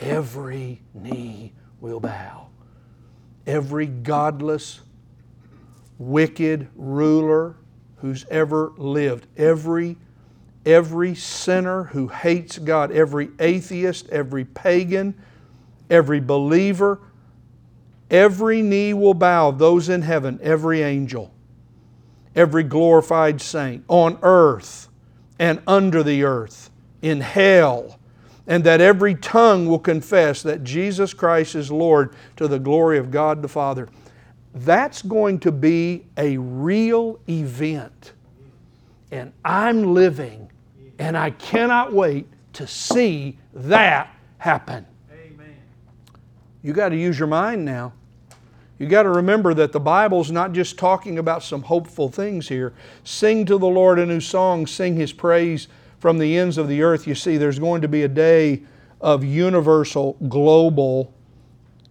Every 0.00 0.80
knee 0.94 1.52
will 1.80 2.00
bow. 2.00 2.48
Every 3.46 3.86
godless, 3.86 4.80
wicked 5.98 6.68
ruler 6.74 7.56
who's 7.96 8.24
ever 8.30 8.72
lived, 8.76 9.26
every 9.36 9.96
every 10.64 11.14
sinner 11.14 11.84
who 11.84 12.08
hates 12.08 12.58
God, 12.58 12.92
every 12.92 13.30
atheist, 13.38 14.08
every 14.10 14.44
pagan, 14.44 15.14
every 15.90 16.20
believer, 16.20 17.00
every 18.10 18.62
knee 18.62 18.94
will 18.94 19.14
bow, 19.14 19.50
those 19.50 19.88
in 19.88 20.02
heaven, 20.02 20.38
every 20.42 20.82
angel, 20.82 21.32
every 22.36 22.62
glorified 22.62 23.40
saint 23.40 23.84
on 23.88 24.18
earth 24.22 24.88
and 25.38 25.60
under 25.66 26.02
the 26.02 26.22
earth, 26.22 26.70
in 27.00 27.20
hell, 27.20 27.98
and 28.46 28.64
that 28.64 28.80
every 28.80 29.14
tongue 29.14 29.66
will 29.66 29.78
confess 29.78 30.42
that 30.42 30.62
Jesus 30.62 31.14
Christ 31.14 31.54
is 31.54 31.70
Lord 31.70 32.14
to 32.36 32.46
the 32.46 32.58
glory 32.58 32.98
of 32.98 33.10
God 33.10 33.42
the 33.42 33.48
Father. 33.48 33.88
That's 34.54 35.02
going 35.02 35.40
to 35.40 35.52
be 35.52 36.04
a 36.16 36.36
real 36.36 37.18
event. 37.28 38.12
And 39.12 39.32
I'm 39.44 39.94
living 39.94 40.50
and 40.98 41.16
I 41.16 41.30
cannot 41.30 41.92
wait 41.92 42.26
to 42.54 42.66
see 42.66 43.38
that 43.52 44.14
happen. 44.38 44.86
Amen. 45.12 45.54
You 46.62 46.72
got 46.72 46.88
to 46.88 46.96
use 46.96 47.18
your 47.18 47.28
mind 47.28 47.64
now. 47.64 47.92
You 48.78 48.88
got 48.88 49.02
to 49.04 49.10
remember 49.10 49.54
that 49.54 49.70
the 49.70 49.78
Bible's 49.78 50.32
not 50.32 50.52
just 50.52 50.78
talking 50.78 51.18
about 51.18 51.42
some 51.42 51.62
hopeful 51.62 52.08
things 52.08 52.48
here. 52.48 52.72
Sing 53.04 53.44
to 53.46 53.58
the 53.58 53.68
Lord 53.68 53.98
a 53.98 54.06
new 54.06 54.18
song, 54.18 54.66
sing 54.66 54.96
His 54.96 55.12
praise 55.12 55.68
from 56.00 56.18
the 56.18 56.36
ends 56.36 56.58
of 56.58 56.66
the 56.66 56.82
earth. 56.82 57.06
You 57.06 57.14
see, 57.14 57.36
there's 57.36 57.58
going 57.58 57.82
to 57.82 57.88
be 57.88 58.02
a 58.02 58.08
day 58.08 58.62
of 59.00 59.22
universal, 59.22 60.14
global, 60.28 61.12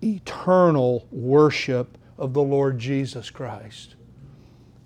eternal 0.04 1.08
worship 1.12 1.98
of 2.18 2.34
the 2.34 2.42
Lord 2.42 2.80
Jesus 2.80 3.30
Christ, 3.30 3.96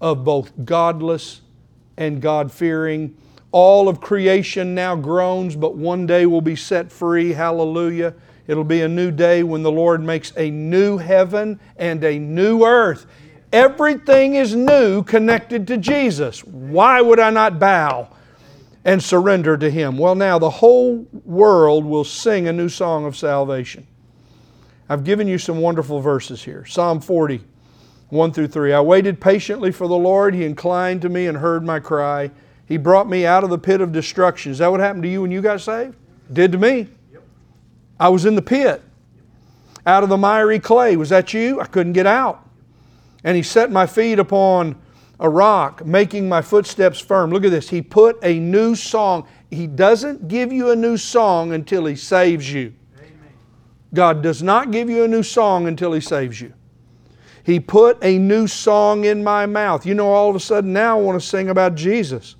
of 0.02 0.24
both 0.24 0.52
godless 0.64 1.42
and 1.98 2.22
God 2.22 2.52
fearing 2.52 3.16
all 3.52 3.88
of 3.88 4.02
creation 4.02 4.76
now 4.76 4.96
groans, 4.96 5.56
but 5.56 5.76
one 5.76 6.06
day 6.06 6.26
will 6.26 6.42
be 6.42 6.56
set 6.56 6.92
free. 6.92 7.32
Hallelujah. 7.32 8.14
It'll 8.48 8.64
be 8.64 8.82
a 8.82 8.88
new 8.88 9.12
day 9.12 9.44
when 9.44 9.64
the 9.64 9.72
Lord 9.72 10.02
makes 10.02 10.34
a 10.36 10.52
new 10.52 10.98
heaven 10.98 11.60
and 11.78 12.04
a 12.04 12.20
new 12.20 12.66
earth. 12.66 13.06
Everything 13.54 14.36
is 14.36 14.54
new 14.54 15.04
connected 15.04 15.68
to 15.68 15.78
Jesus. 15.78 16.44
Why 16.44 17.00
would 17.00 17.20
I 17.20 17.30
not 17.30 17.58
bow 17.58 18.10
and 18.84 19.02
surrender 19.02 19.58
to 19.58 19.70
Him? 19.70 19.98
Well, 19.98 20.16
now 20.16 20.38
the 20.38 20.50
whole 20.50 21.08
world 21.24 21.86
will 21.86 22.04
sing 22.04 22.48
a 22.48 22.54
new 22.54 22.70
song 22.70 23.06
of 23.06 23.16
salvation. 23.16 23.88
I've 24.90 25.04
given 25.04 25.28
you 25.28 25.38
some 25.38 25.60
wonderful 25.60 26.02
verses 26.02 26.44
here. 26.44 26.66
Psalm 26.66 27.00
40, 27.00 27.42
1 28.10 28.34
through 28.34 28.48
3. 28.48 28.74
I 28.74 28.82
waited 28.82 29.20
patiently 29.20 29.72
for 29.72 29.88
the 29.88 29.96
Lord. 29.96 30.34
He 30.34 30.46
inclined 30.46 31.02
to 31.02 31.10
me 31.10 31.28
and 31.28 31.38
heard 31.38 31.64
my 31.64 31.80
cry. 31.80 32.32
He 32.66 32.78
brought 32.78 33.08
me 33.10 33.26
out 33.26 33.44
of 33.44 33.50
the 33.50 33.58
pit 33.58 33.82
of 33.82 33.92
destruction. 33.92 34.52
Is 34.52 34.60
that 34.60 34.72
what 34.72 34.80
happened 34.80 35.04
to 35.04 35.10
you 35.10 35.22
when 35.22 35.32
you 35.32 35.42
got 35.42 35.62
saved? 35.62 35.96
Did 36.32 36.52
to 36.52 36.58
me. 36.58 36.88
I 38.00 38.10
was 38.10 38.26
in 38.26 38.36
the 38.36 38.42
pit. 38.42 38.82
Out 39.86 40.04
of 40.04 40.10
the 40.10 40.18
miry 40.18 40.60
clay. 40.60 40.96
Was 40.98 41.10
that 41.10 41.34
you? 41.34 41.62
I 41.62 41.66
couldn't 41.66 41.94
get 41.94 42.08
out. 42.08 42.48
And 43.24 43.36
He 43.38 43.44
set 43.44 43.72
my 43.72 43.86
feet 43.86 44.20
upon 44.20 44.76
a 45.20 45.30
rock, 45.30 45.86
making 45.86 46.28
my 46.28 46.42
footsteps 46.42 47.00
firm. 47.00 47.32
Look 47.32 47.46
at 47.46 47.52
this. 47.52 47.70
He 47.70 47.82
put 47.82 48.18
a 48.24 48.40
new 48.40 48.76
song. 48.76 49.28
He 49.50 49.68
doesn't 49.68 50.28
give 50.28 50.52
you 50.52 50.72
a 50.72 50.76
new 50.76 50.98
song 50.98 51.54
until 51.54 51.86
He 51.86 51.96
saves 51.96 52.52
you. 52.52 52.74
God 53.94 54.22
does 54.22 54.44
not 54.44 54.72
give 54.72 54.90
you 54.90 55.04
a 55.04 55.08
new 55.08 55.24
song 55.24 55.68
until 55.68 55.94
He 55.94 56.02
saves 56.02 56.42
you. 56.42 56.54
He 57.46 57.60
put 57.60 58.04
a 58.04 58.18
new 58.18 58.48
song 58.48 59.06
in 59.06 59.24
my 59.24 59.46
mouth. 59.46 59.86
You 59.86 59.94
know, 59.94 60.12
all 60.12 60.30
of 60.30 60.36
a 60.36 60.40
sudden 60.40 60.74
now 60.74 60.98
I 60.98 61.02
want 61.02 61.22
to 61.22 61.26
sing 61.26 61.50
about 61.50 61.76
Jesus 61.76 62.36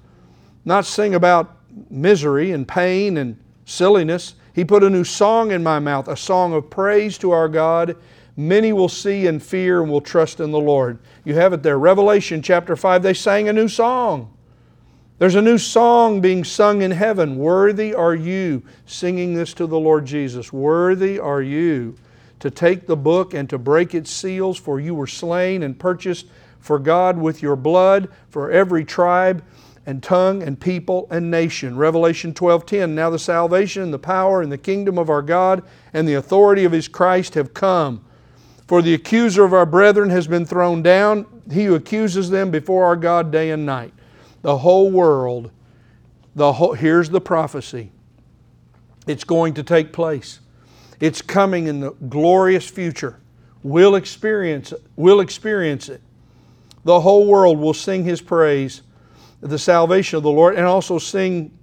not 0.66 0.86
sing 0.86 1.14
about 1.14 1.56
misery 1.90 2.52
and 2.52 2.68
pain 2.68 3.18
and 3.18 3.40
silliness. 3.66 4.36
He 4.54 4.66
put 4.66 4.84
a 4.84 4.90
new 4.90 5.04
song 5.04 5.52
in 5.52 5.64
my 5.64 5.80
mouth, 5.80 6.08
a 6.08 6.18
song 6.18 6.54
of 6.54 6.70
praise 6.70 7.18
to 7.20 7.32
our 7.32 7.48
God. 7.48 7.96
Many 8.36 8.74
will 8.74 8.90
see 8.90 9.28
and 9.28 9.42
fear 9.42 9.82
and 9.82 9.92
will 9.92 10.02
trust 10.02 10.40
in 10.40 10.52
the 10.52 10.60
Lord. 10.60 11.00
You 11.24 11.36
have 11.36 11.54
it 11.54 11.64
there. 11.64 11.78
Revelation 11.78 12.42
chapter 12.42 12.76
5, 12.76 13.04
they 13.04 13.14
sang 13.14 13.48
a 13.48 13.54
new 13.54 13.68
song. 13.68 14.36
There's 15.20 15.36
a 15.36 15.42
new 15.42 15.58
song 15.58 16.20
being 16.20 16.44
sung 16.44 16.82
in 16.82 16.92
heaven. 16.92 17.38
Worthy 17.38 17.94
are 17.94 18.16
you, 18.16 18.64
singing 18.86 19.34
this 19.34 19.54
to 19.54 19.68
the 19.68 19.80
Lord 19.80 20.06
Jesus. 20.06 20.52
Worthy 20.52 21.20
are 21.20 21.42
you 21.42 21.96
to 22.46 22.52
take 22.52 22.88
the 22.88 22.96
book 22.96 23.34
and 23.34 23.50
to 23.50 23.58
break 23.58 23.94
its 23.94 24.10
seals, 24.10 24.58
for 24.58 24.80
you 24.80 24.96
were 24.96 25.08
slain 25.08 25.64
and 25.64 25.78
purchased 25.78 26.28
for 26.60 26.80
God 26.80 27.18
with 27.18 27.42
your 27.42 27.56
blood, 27.56 28.10
for 28.30 28.50
every 28.50 28.86
tribe 28.86 29.44
and 29.86 30.02
tongue 30.02 30.42
and 30.42 30.60
people 30.60 31.08
and 31.12 31.30
nation. 31.30 31.78
Revelation 31.78 32.34
12:10 32.34 32.96
Now 32.96 33.10
the 33.10 33.20
salvation, 33.20 33.84
and 33.84 33.94
the 33.94 34.00
power 34.00 34.42
and 34.42 34.52
the 34.52 34.58
kingdom 34.58 34.98
of 34.98 35.10
our 35.10 35.22
God 35.22 35.64
and 35.94 36.08
the 36.08 36.14
authority 36.14 36.64
of 36.64 36.72
his 36.72 36.88
Christ 36.88 37.34
have 37.34 37.54
come. 37.54 38.06
For 38.68 38.82
the 38.82 38.94
accuser 38.94 39.44
of 39.44 39.54
our 39.54 39.66
brethren 39.66 40.10
has 40.10 40.28
been 40.28 40.46
thrown 40.46 40.82
down, 40.82 41.26
he 41.52 41.66
who 41.66 41.76
accuses 41.76 42.30
them 42.30 42.50
before 42.50 42.86
our 42.86 42.96
God 42.96 43.32
day 43.32 43.52
and 43.52 43.66
night. 43.66 43.94
The 44.42 44.60
whole 44.60 44.90
world 44.90 45.52
the 46.36 46.54
whole, 46.54 46.74
here's 46.74 47.10
the 47.10 47.22
prophecy. 47.22 47.92
It's 49.08 49.24
going 49.24 49.54
to 49.54 49.64
take 49.64 49.94
place. 49.94 50.42
It's 51.00 51.22
coming 51.22 51.68
in 51.68 51.82
the 51.82 51.92
glorious 51.92 52.68
future. 52.70 53.20
We'll 53.64 53.96
experience 53.96 54.72
it. 54.72 54.84
We'll 54.96 55.20
experience 55.20 55.90
it. 55.90 56.02
The 56.84 57.02
whole 57.02 57.26
world 57.26 57.58
will 57.58 57.74
sing 57.74 58.04
his 58.04 58.22
praise 58.22 58.84
the 59.42 59.60
salvation 59.60 60.18
of 60.18 60.24
the 60.24 60.32
Lord 60.32 60.56
and 60.56 60.66
also 60.66 60.98
sing 60.98 61.56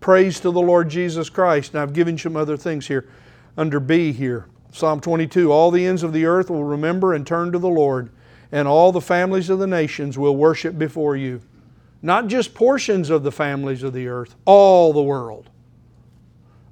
praise 0.00 0.40
to 0.40 0.50
the 0.50 0.60
Lord 0.60 0.88
Jesus 0.88 1.30
Christ. 1.30 1.72
And 1.72 1.80
I've 1.80 1.92
given 1.92 2.18
some 2.18 2.36
other 2.36 2.56
things 2.56 2.86
here 2.86 3.08
under 3.56 3.80
B 3.80 4.12
here. 4.12 4.46
Psalm 4.72 5.00
22 5.00 5.52
All 5.52 5.70
the 5.70 5.86
ends 5.86 6.02
of 6.02 6.12
the 6.12 6.26
earth 6.26 6.50
will 6.50 6.64
remember 6.64 7.14
and 7.14 7.26
turn 7.26 7.52
to 7.52 7.58
the 7.58 7.68
Lord, 7.68 8.10
and 8.52 8.66
all 8.66 8.92
the 8.92 9.00
families 9.00 9.50
of 9.50 9.58
the 9.58 9.66
nations 9.66 10.18
will 10.18 10.36
worship 10.36 10.78
before 10.78 11.16
you. 11.16 11.40
Not 12.02 12.28
just 12.28 12.54
portions 12.54 13.10
of 13.10 13.22
the 13.22 13.32
families 13.32 13.82
of 13.82 13.92
the 13.92 14.08
earth, 14.08 14.34
all 14.44 14.92
the 14.92 15.02
world. 15.02 15.50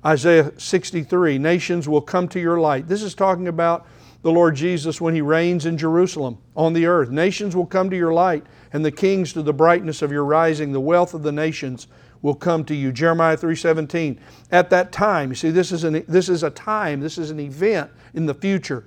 Isaiah 0.04 0.52
63 0.58 1.38
Nations 1.38 1.88
will 1.88 2.00
come 2.00 2.28
to 2.28 2.40
your 2.40 2.60
light. 2.60 2.88
This 2.88 3.02
is 3.02 3.14
talking 3.14 3.48
about 3.48 3.86
the 4.22 4.30
Lord 4.30 4.56
Jesus 4.56 5.00
when 5.00 5.14
He 5.14 5.20
reigns 5.20 5.66
in 5.66 5.78
Jerusalem 5.78 6.38
on 6.56 6.72
the 6.72 6.86
earth. 6.86 7.10
Nations 7.10 7.54
will 7.54 7.66
come 7.66 7.90
to 7.90 7.96
your 7.96 8.12
light 8.12 8.44
and 8.72 8.84
the 8.84 8.92
kings 8.92 9.32
to 9.32 9.42
the 9.42 9.52
brightness 9.52 10.02
of 10.02 10.12
your 10.12 10.24
rising. 10.24 10.72
The 10.72 10.80
wealth 10.80 11.14
of 11.14 11.22
the 11.22 11.32
nations 11.32 11.86
will 12.22 12.34
come 12.34 12.64
to 12.64 12.74
you. 12.74 12.92
Jeremiah 12.92 13.36
3:17. 13.36 14.18
At 14.50 14.70
that 14.70 14.92
time, 14.92 15.30
you 15.30 15.34
see, 15.34 15.50
this 15.50 15.72
is, 15.72 15.84
an, 15.84 16.04
this 16.08 16.28
is 16.28 16.42
a 16.42 16.50
time, 16.50 17.00
this 17.00 17.18
is 17.18 17.30
an 17.30 17.40
event 17.40 17.90
in 18.14 18.26
the 18.26 18.34
future. 18.34 18.84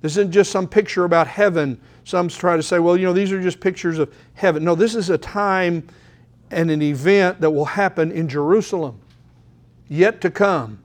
This 0.00 0.12
isn't 0.12 0.32
just 0.32 0.50
some 0.50 0.66
picture 0.66 1.04
about 1.04 1.26
heaven. 1.26 1.80
Some 2.04 2.28
try 2.28 2.56
to 2.56 2.62
say, 2.62 2.78
well, 2.78 2.96
you 2.96 3.04
know, 3.04 3.12
these 3.12 3.32
are 3.32 3.42
just 3.42 3.60
pictures 3.60 3.98
of 3.98 4.12
heaven. 4.34 4.64
No, 4.64 4.74
this 4.74 4.94
is 4.94 5.10
a 5.10 5.18
time 5.18 5.86
and 6.50 6.70
an 6.70 6.82
event 6.82 7.40
that 7.40 7.50
will 7.50 7.66
happen 7.66 8.10
in 8.10 8.28
Jerusalem, 8.28 9.00
yet 9.90 10.22
to 10.22 10.30
come. 10.30 10.78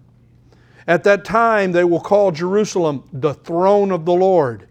At 0.85 1.05
that 1.05 1.23
time, 1.23 1.71
they 1.71 1.85
will 1.85 2.01
call 2.01 2.31
Jerusalem 2.31 3.07
the 3.13 3.33
throne 3.33 3.91
of 3.91 4.03
the 4.03 4.13
Lord 4.13 4.67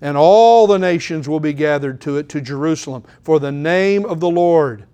and 0.00 0.16
all 0.16 0.66
the 0.66 0.78
nations 0.78 1.28
will 1.28 1.40
be 1.40 1.52
gathered 1.52 2.00
to 2.02 2.18
it, 2.18 2.28
to 2.30 2.40
Jerusalem, 2.40 3.04
for 3.22 3.40
the 3.40 3.52
name 3.52 4.04
of 4.04 4.20
the 4.20 4.30
Lord. 4.30 4.84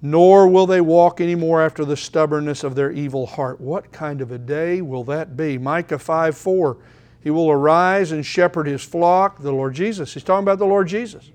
nor 0.00 0.46
will 0.46 0.66
they 0.66 0.80
walk 0.80 1.20
any 1.20 1.34
more 1.34 1.60
after 1.60 1.84
the 1.84 1.96
stubbornness 1.96 2.62
of 2.62 2.76
their 2.76 2.92
evil 2.92 3.26
heart. 3.26 3.60
What 3.60 3.90
kind 3.90 4.20
of 4.20 4.30
a 4.30 4.38
day 4.38 4.80
will 4.80 5.02
that 5.04 5.36
be? 5.36 5.58
Micah 5.58 5.98
5 5.98 6.36
4. 6.36 6.76
He 7.20 7.30
will 7.30 7.50
arise 7.50 8.12
and 8.12 8.24
shepherd 8.24 8.68
his 8.68 8.82
flock, 8.82 9.40
the 9.40 9.50
Lord 9.50 9.74
Jesus. 9.74 10.14
He's 10.14 10.22
talking 10.22 10.44
about 10.44 10.60
the 10.60 10.66
Lord 10.66 10.86
Jesus. 10.86 11.32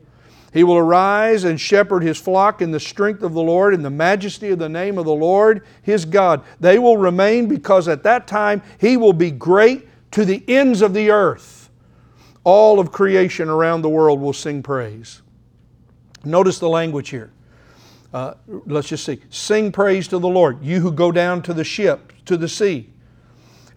He 0.53 0.63
will 0.63 0.77
arise 0.77 1.45
and 1.45 1.59
shepherd 1.59 2.03
his 2.03 2.19
flock 2.19 2.61
in 2.61 2.69
the 2.69 2.79
strength 2.79 3.23
of 3.23 3.33
the 3.33 3.41
Lord, 3.41 3.73
in 3.73 3.81
the 3.81 3.89
majesty 3.89 4.51
of 4.51 4.59
the 4.59 4.69
name 4.69 4.99
of 4.99 5.05
the 5.05 5.13
Lord, 5.13 5.65
his 5.81 6.05
God. 6.05 6.43
They 6.59 6.77
will 6.77 6.97
remain 6.97 7.47
because 7.47 7.87
at 7.87 8.03
that 8.03 8.27
time 8.27 8.61
he 8.79 8.95
will 8.95 9.13
be 9.13 9.31
great 9.31 9.87
to 10.11 10.23
the 10.23 10.43
ends 10.47 10.83
of 10.83 10.93
the 10.93 11.09
earth. 11.09 11.71
All 12.43 12.79
of 12.79 12.91
creation 12.91 13.49
around 13.49 13.81
the 13.81 13.89
world 13.89 14.21
will 14.21 14.33
sing 14.33 14.61
praise. 14.61 15.23
Notice 16.23 16.59
the 16.59 16.69
language 16.69 17.09
here. 17.09 17.31
Uh, 18.13 18.35
let's 18.67 18.89
just 18.89 19.05
see. 19.05 19.19
Sing 19.31 19.71
praise 19.71 20.07
to 20.09 20.19
the 20.19 20.27
Lord, 20.27 20.63
you 20.63 20.79
who 20.79 20.91
go 20.91 21.11
down 21.11 21.41
to 21.43 21.53
the 21.53 21.63
ship, 21.63 22.13
to 22.25 22.37
the 22.37 22.47
sea, 22.47 22.91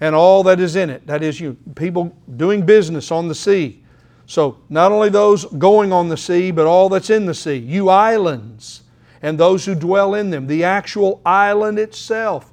and 0.02 0.14
all 0.14 0.42
that 0.42 0.60
is 0.60 0.76
in 0.76 0.90
it. 0.90 1.06
That 1.06 1.22
is, 1.22 1.40
you 1.40 1.56
people 1.74 2.14
doing 2.36 2.66
business 2.66 3.10
on 3.10 3.28
the 3.28 3.34
sea. 3.34 3.82
So, 4.26 4.58
not 4.68 4.90
only 4.90 5.08
those 5.08 5.44
going 5.44 5.92
on 5.92 6.08
the 6.08 6.16
sea, 6.16 6.50
but 6.50 6.66
all 6.66 6.88
that's 6.88 7.10
in 7.10 7.26
the 7.26 7.34
sea. 7.34 7.54
You 7.54 7.88
islands, 7.88 8.82
and 9.22 9.38
those 9.38 9.64
who 9.64 9.74
dwell 9.76 10.14
in 10.14 10.30
them, 10.30 10.48
the 10.48 10.64
actual 10.64 11.20
island 11.24 11.78
itself. 11.78 12.52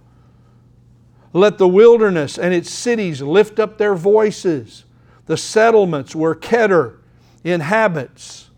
Let 1.33 1.57
the 1.57 1.67
wilderness 1.67 2.38
and 2.38 2.53
its 2.53 2.69
cities 2.69 3.23
lift 3.23 3.59
up 3.59 3.79
their 3.79 3.95
voices. 3.95 4.86
The 5.25 5.36
settlements 5.36 6.15
where 6.15 6.36
Kedar 6.36 6.99
inhabits. 7.43 8.51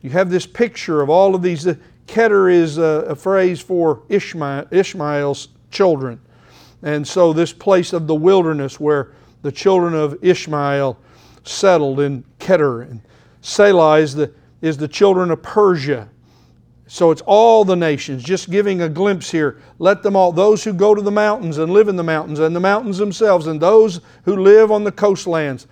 You 0.00 0.10
have 0.10 0.30
this 0.30 0.46
picture 0.46 1.02
of 1.02 1.10
all 1.10 1.34
of 1.34 1.42
these. 1.42 1.66
Kedar 2.06 2.48
is 2.48 2.78
a, 2.78 3.04
a 3.08 3.16
phrase 3.16 3.60
for 3.60 4.02
Ishmael, 4.08 4.68
Ishmael's 4.70 5.48
children. 5.72 6.20
And 6.82 7.06
so, 7.06 7.32
this 7.32 7.52
place 7.52 7.92
of 7.92 8.06
the 8.06 8.14
wilderness 8.14 8.78
where 8.78 9.12
the 9.42 9.52
children 9.52 9.94
of 9.94 10.16
Ishmael 10.22 10.96
settled 11.44 12.00
in 12.00 12.24
Kedar. 12.38 12.82
And 12.82 13.00
Sela 13.42 14.00
is 14.00 14.14
the, 14.14 14.32
is 14.60 14.76
the 14.76 14.88
children 14.88 15.30
of 15.30 15.42
Persia. 15.42 16.08
So 16.86 17.12
it's 17.12 17.22
all 17.24 17.64
the 17.64 17.76
nations, 17.76 18.24
just 18.24 18.50
giving 18.50 18.82
a 18.82 18.88
glimpse 18.88 19.30
here. 19.30 19.60
Let 19.78 20.02
them 20.02 20.16
all, 20.16 20.32
those 20.32 20.64
who 20.64 20.72
go 20.72 20.92
to 20.92 21.00
the 21.00 21.12
mountains 21.12 21.58
and 21.58 21.72
live 21.72 21.86
in 21.86 21.94
the 21.94 22.02
mountains, 22.02 22.40
and 22.40 22.54
the 22.54 22.60
mountains 22.60 22.98
themselves, 22.98 23.46
and 23.46 23.60
those 23.60 24.00
who 24.24 24.34
live 24.34 24.72
on 24.72 24.82
the 24.82 24.90
coastlands, 24.90 25.68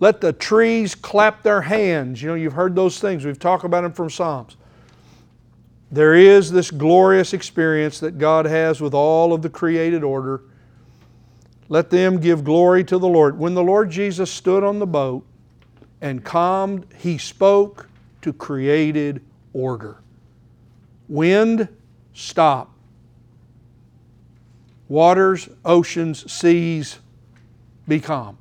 let 0.00 0.22
the 0.22 0.32
trees 0.32 0.94
clap 0.94 1.42
their 1.42 1.60
hands. 1.60 2.22
You 2.22 2.30
know, 2.30 2.34
you've 2.34 2.54
heard 2.54 2.74
those 2.74 2.98
things. 2.98 3.26
We've 3.26 3.38
talked 3.38 3.64
about 3.64 3.82
them 3.82 3.92
from 3.92 4.08
Psalms. 4.08 4.56
There 5.90 6.14
is 6.14 6.50
this 6.50 6.70
glorious 6.70 7.34
experience 7.34 8.00
that 8.00 8.16
God 8.16 8.46
has 8.46 8.80
with 8.80 8.94
all 8.94 9.34
of 9.34 9.42
the 9.42 9.50
created 9.50 10.02
order. 10.02 10.44
Let 11.72 11.88
them 11.88 12.20
give 12.20 12.44
glory 12.44 12.84
to 12.84 12.98
the 12.98 13.08
Lord. 13.08 13.38
When 13.38 13.54
the 13.54 13.62
Lord 13.62 13.88
Jesus 13.88 14.30
stood 14.30 14.62
on 14.62 14.78
the 14.78 14.86
boat 14.86 15.24
and 16.02 16.22
calmed, 16.22 16.84
He 16.98 17.16
spoke 17.16 17.88
to 18.20 18.34
created 18.34 19.22
order. 19.54 19.96
Wind, 21.08 21.68
stop. 22.12 22.74
Waters, 24.90 25.48
oceans, 25.64 26.30
seas, 26.30 26.98
be 27.88 28.00
calm. 28.00 28.36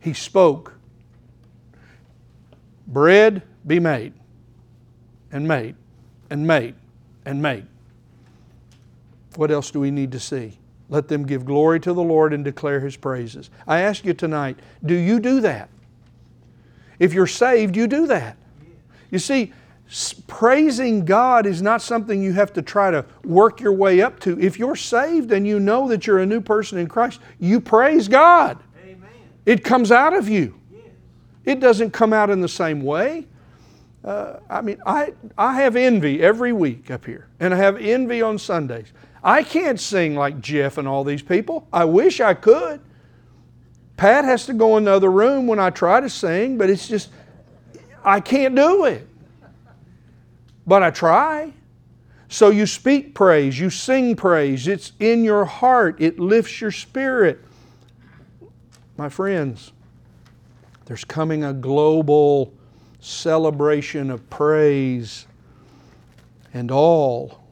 He 0.00 0.14
spoke. 0.14 0.78
Bread, 2.86 3.42
be 3.66 3.80
made, 3.80 4.14
and 5.30 5.46
made 5.46 5.74
and 6.30 6.46
made 6.46 6.74
and 7.26 7.42
made. 7.42 7.66
What 9.34 9.50
else 9.50 9.70
do 9.70 9.78
we 9.78 9.90
need 9.90 10.12
to 10.12 10.20
see? 10.20 10.56
Let 10.88 11.08
them 11.08 11.26
give 11.26 11.44
glory 11.44 11.80
to 11.80 11.92
the 11.92 12.02
Lord 12.02 12.32
and 12.32 12.44
declare 12.44 12.80
His 12.80 12.96
praises. 12.96 13.50
I 13.66 13.80
ask 13.80 14.04
you 14.04 14.14
tonight, 14.14 14.58
do 14.84 14.94
you 14.94 15.18
do 15.18 15.40
that? 15.40 15.68
If 16.98 17.12
you're 17.12 17.26
saved, 17.26 17.76
you 17.76 17.86
do 17.86 18.06
that. 18.06 18.36
You 19.10 19.18
see, 19.18 19.52
praising 20.26 21.04
God 21.04 21.46
is 21.46 21.62
not 21.62 21.82
something 21.82 22.22
you 22.22 22.32
have 22.32 22.52
to 22.54 22.62
try 22.62 22.90
to 22.90 23.04
work 23.24 23.60
your 23.60 23.72
way 23.72 24.00
up 24.00 24.18
to. 24.20 24.40
If 24.40 24.58
you're 24.58 24.76
saved 24.76 25.32
and 25.32 25.46
you 25.46 25.60
know 25.60 25.88
that 25.88 26.06
you're 26.06 26.18
a 26.20 26.26
new 26.26 26.40
person 26.40 26.78
in 26.78 26.86
Christ, 26.86 27.20
you 27.38 27.60
praise 27.60 28.08
God. 28.08 28.58
Amen. 28.82 29.08
It 29.44 29.64
comes 29.64 29.92
out 29.92 30.14
of 30.14 30.28
you. 30.28 30.58
Yes. 30.72 30.82
It 31.44 31.60
doesn't 31.60 31.90
come 31.92 32.12
out 32.12 32.30
in 32.30 32.40
the 32.40 32.48
same 32.48 32.82
way. 32.82 33.26
Uh, 34.04 34.38
I 34.48 34.60
mean, 34.60 34.78
I, 34.86 35.12
I 35.36 35.60
have 35.60 35.74
envy 35.74 36.22
every 36.22 36.52
week 36.52 36.92
up 36.92 37.04
here, 37.04 37.26
and 37.40 37.52
I 37.52 37.56
have 37.56 37.76
envy 37.76 38.22
on 38.22 38.38
Sundays. 38.38 38.92
I 39.26 39.42
can't 39.42 39.80
sing 39.80 40.14
like 40.14 40.40
Jeff 40.40 40.78
and 40.78 40.86
all 40.86 41.02
these 41.02 41.20
people. 41.20 41.66
I 41.72 41.84
wish 41.84 42.20
I 42.20 42.32
could. 42.32 42.80
Pat 43.96 44.24
has 44.24 44.46
to 44.46 44.54
go 44.54 44.76
in 44.76 44.84
the 44.84 44.92
other 44.92 45.10
room 45.10 45.48
when 45.48 45.58
I 45.58 45.70
try 45.70 46.00
to 46.00 46.08
sing, 46.08 46.56
but 46.56 46.70
it's 46.70 46.86
just, 46.86 47.10
I 48.04 48.20
can't 48.20 48.54
do 48.54 48.84
it. 48.84 49.04
But 50.64 50.84
I 50.84 50.92
try. 50.92 51.52
So 52.28 52.50
you 52.50 52.66
speak 52.66 53.16
praise, 53.16 53.58
you 53.58 53.68
sing 53.68 54.14
praise, 54.14 54.68
it's 54.68 54.92
in 55.00 55.24
your 55.24 55.44
heart, 55.44 56.00
it 56.00 56.20
lifts 56.20 56.60
your 56.60 56.70
spirit. 56.70 57.44
My 58.96 59.08
friends, 59.08 59.72
there's 60.84 61.04
coming 61.04 61.42
a 61.42 61.52
global 61.52 62.52
celebration 63.00 64.10
of 64.10 64.28
praise, 64.30 65.26
and 66.54 66.70
all, 66.70 67.45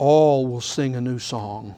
all 0.00 0.46
will 0.46 0.62
sing 0.62 0.96
a 0.96 1.00
new 1.00 1.18
song. 1.18 1.76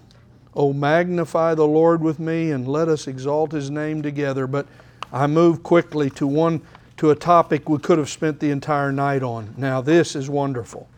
Oh, 0.54 0.72
magnify 0.72 1.56
the 1.56 1.66
Lord 1.66 2.00
with 2.00 2.20
me 2.20 2.52
and 2.52 2.68
let 2.68 2.88
us 2.88 3.08
exalt 3.08 3.50
his 3.50 3.68
name 3.68 4.00
together. 4.00 4.46
But 4.46 4.68
I 5.12 5.26
move 5.26 5.64
quickly 5.64 6.08
to 6.10 6.26
one 6.26 6.62
to 6.98 7.10
a 7.10 7.16
topic 7.16 7.68
we 7.68 7.78
could 7.78 7.98
have 7.98 8.08
spent 8.08 8.38
the 8.38 8.52
entire 8.52 8.92
night 8.92 9.24
on. 9.24 9.52
Now 9.56 9.80
this 9.80 10.14
is 10.14 10.30
wonderful. 10.30 10.88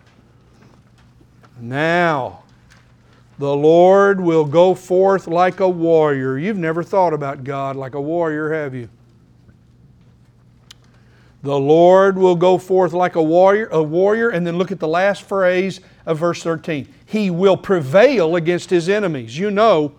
Now 1.58 2.42
the 3.38 3.56
Lord 3.56 4.20
will 4.20 4.44
go 4.44 4.74
forth 4.74 5.26
like 5.26 5.60
a 5.60 5.68
warrior. 5.68 6.36
You've 6.36 6.58
never 6.58 6.82
thought 6.82 7.14
about 7.14 7.42
God 7.42 7.74
like 7.74 7.94
a 7.94 8.00
warrior, 8.00 8.52
have 8.52 8.74
you? 8.74 8.90
The 11.42 11.58
Lord 11.58 12.18
will 12.18 12.36
go 12.36 12.58
forth 12.58 12.92
like 12.92 13.16
a 13.16 13.22
warrior, 13.22 13.68
a 13.70 13.82
warrior, 13.82 14.28
and 14.28 14.46
then 14.46 14.58
look 14.58 14.72
at 14.72 14.80
the 14.80 14.88
last 14.88 15.22
phrase 15.22 15.80
of 16.06 16.18
verse 16.18 16.42
13. 16.42 16.92
He 17.06 17.30
will 17.30 17.56
prevail 17.56 18.36
against 18.36 18.70
his 18.70 18.88
enemies. 18.88 19.38
You 19.38 19.50
know, 19.50 19.94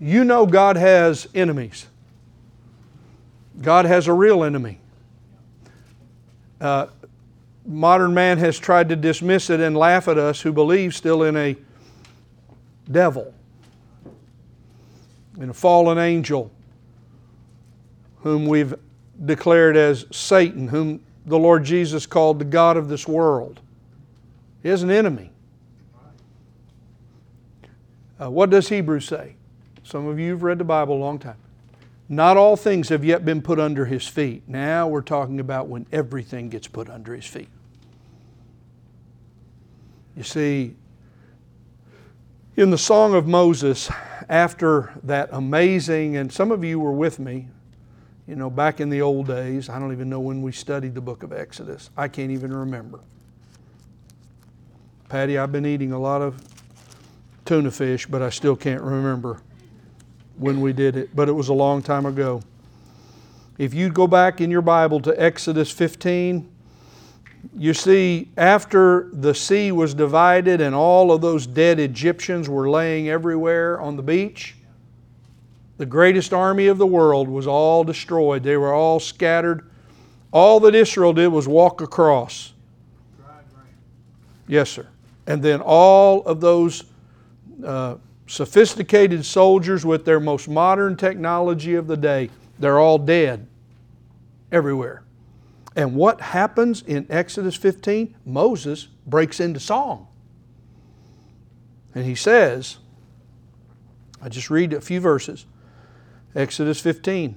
you 0.00 0.24
know 0.24 0.46
God 0.46 0.76
has 0.76 1.26
enemies. 1.34 1.86
God 3.60 3.84
has 3.84 4.08
a 4.08 4.12
real 4.12 4.44
enemy. 4.44 4.78
Uh, 6.60 6.86
modern 7.66 8.14
man 8.14 8.38
has 8.38 8.58
tried 8.58 8.88
to 8.88 8.96
dismiss 8.96 9.50
it 9.50 9.60
and 9.60 9.76
laugh 9.76 10.08
at 10.08 10.18
us 10.18 10.40
who 10.40 10.52
believe 10.52 10.94
still 10.94 11.22
in 11.22 11.36
a 11.36 11.56
devil, 12.90 13.32
in 15.40 15.50
a 15.50 15.54
fallen 15.54 15.98
angel 15.98 16.50
whom 18.22 18.46
we've 18.46 18.74
declared 19.26 19.76
as 19.76 20.06
Satan, 20.10 20.68
whom 20.68 21.00
the 21.26 21.38
Lord 21.38 21.64
Jesus 21.64 22.06
called 22.06 22.38
the 22.38 22.44
God 22.44 22.76
of 22.76 22.88
this 22.88 23.06
world. 23.06 23.60
Is 24.64 24.82
an 24.82 24.90
enemy. 24.90 25.30
Uh, 28.20 28.30
what 28.30 28.48
does 28.48 28.68
Hebrews 28.70 29.04
say? 29.04 29.36
Some 29.82 30.06
of 30.06 30.18
you 30.18 30.30
have 30.30 30.42
read 30.42 30.58
the 30.58 30.64
Bible 30.64 30.96
a 30.96 30.98
long 30.98 31.18
time. 31.18 31.36
Not 32.08 32.38
all 32.38 32.56
things 32.56 32.88
have 32.88 33.04
yet 33.04 33.24
been 33.24 33.42
put 33.42 33.60
under 33.60 33.84
his 33.84 34.06
feet. 34.08 34.42
Now 34.46 34.88
we're 34.88 35.02
talking 35.02 35.38
about 35.38 35.68
when 35.68 35.86
everything 35.92 36.48
gets 36.48 36.66
put 36.66 36.88
under 36.88 37.14
his 37.14 37.26
feet. 37.26 37.48
You 40.16 40.22
see, 40.22 40.76
in 42.56 42.70
the 42.70 42.78
Song 42.78 43.14
of 43.14 43.26
Moses, 43.26 43.90
after 44.28 44.92
that 45.02 45.28
amazing, 45.32 46.16
and 46.16 46.32
some 46.32 46.50
of 46.50 46.64
you 46.64 46.80
were 46.80 46.92
with 46.92 47.18
me, 47.18 47.48
you 48.26 48.36
know, 48.36 48.48
back 48.48 48.80
in 48.80 48.88
the 48.88 49.02
old 49.02 49.26
days, 49.26 49.68
I 49.68 49.78
don't 49.78 49.92
even 49.92 50.08
know 50.08 50.20
when 50.20 50.40
we 50.40 50.52
studied 50.52 50.94
the 50.94 51.00
book 51.02 51.22
of 51.22 51.32
Exodus. 51.32 51.90
I 51.96 52.08
can't 52.08 52.30
even 52.30 52.54
remember. 52.54 53.00
Patty, 55.08 55.38
I've 55.38 55.52
been 55.52 55.66
eating 55.66 55.92
a 55.92 55.98
lot 55.98 56.22
of 56.22 56.42
tuna 57.44 57.70
fish, 57.70 58.06
but 58.06 58.22
I 58.22 58.30
still 58.30 58.56
can't 58.56 58.82
remember 58.82 59.40
when 60.38 60.60
we 60.60 60.72
did 60.72 60.96
it. 60.96 61.14
But 61.14 61.28
it 61.28 61.32
was 61.32 61.48
a 61.48 61.54
long 61.54 61.82
time 61.82 62.06
ago. 62.06 62.42
If 63.58 63.74
you 63.74 63.90
go 63.90 64.06
back 64.06 64.40
in 64.40 64.50
your 64.50 64.62
Bible 64.62 65.00
to 65.00 65.22
Exodus 65.22 65.70
15, 65.70 66.50
you 67.56 67.74
see, 67.74 68.30
after 68.36 69.10
the 69.12 69.34
sea 69.34 69.70
was 69.70 69.94
divided 69.94 70.60
and 70.60 70.74
all 70.74 71.12
of 71.12 71.20
those 71.20 71.46
dead 71.46 71.78
Egyptians 71.78 72.48
were 72.48 72.70
laying 72.70 73.08
everywhere 73.08 73.80
on 73.80 73.96
the 73.96 74.02
beach, 74.02 74.56
the 75.76 75.86
greatest 75.86 76.32
army 76.32 76.66
of 76.68 76.78
the 76.78 76.86
world 76.86 77.28
was 77.28 77.46
all 77.46 77.84
destroyed. 77.84 78.42
They 78.42 78.56
were 78.56 78.72
all 78.72 78.98
scattered. 78.98 79.70
All 80.32 80.58
that 80.60 80.74
Israel 80.74 81.12
did 81.12 81.28
was 81.28 81.46
walk 81.46 81.80
across. 81.80 82.52
Yes, 84.48 84.70
sir. 84.70 84.88
And 85.26 85.42
then 85.42 85.60
all 85.60 86.22
of 86.24 86.40
those 86.40 86.84
uh, 87.64 87.96
sophisticated 88.26 89.24
soldiers 89.24 89.84
with 89.84 90.04
their 90.04 90.20
most 90.20 90.48
modern 90.48 90.96
technology 90.96 91.74
of 91.74 91.86
the 91.86 91.96
day, 91.96 92.30
they're 92.58 92.78
all 92.78 92.98
dead 92.98 93.46
everywhere. 94.52 95.02
And 95.76 95.94
what 95.94 96.20
happens 96.20 96.82
in 96.82 97.06
Exodus 97.10 97.56
15? 97.56 98.14
Moses 98.24 98.88
breaks 99.06 99.40
into 99.40 99.60
song. 99.60 100.06
And 101.94 102.04
he 102.04 102.14
says, 102.14 102.78
I 104.22 104.28
just 104.28 104.50
read 104.50 104.72
a 104.72 104.80
few 104.80 105.00
verses. 105.00 105.46
Exodus 106.34 106.80
15. 106.80 107.36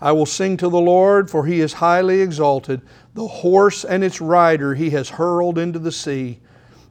I 0.00 0.12
will 0.12 0.26
sing 0.26 0.56
to 0.58 0.68
the 0.68 0.80
Lord, 0.80 1.30
for 1.30 1.46
he 1.46 1.60
is 1.60 1.74
highly 1.74 2.20
exalted. 2.20 2.82
The 3.14 3.26
horse 3.26 3.84
and 3.84 4.04
its 4.04 4.20
rider 4.20 4.74
he 4.74 4.90
has 4.90 5.10
hurled 5.10 5.58
into 5.58 5.78
the 5.78 5.92
sea. 5.92 6.40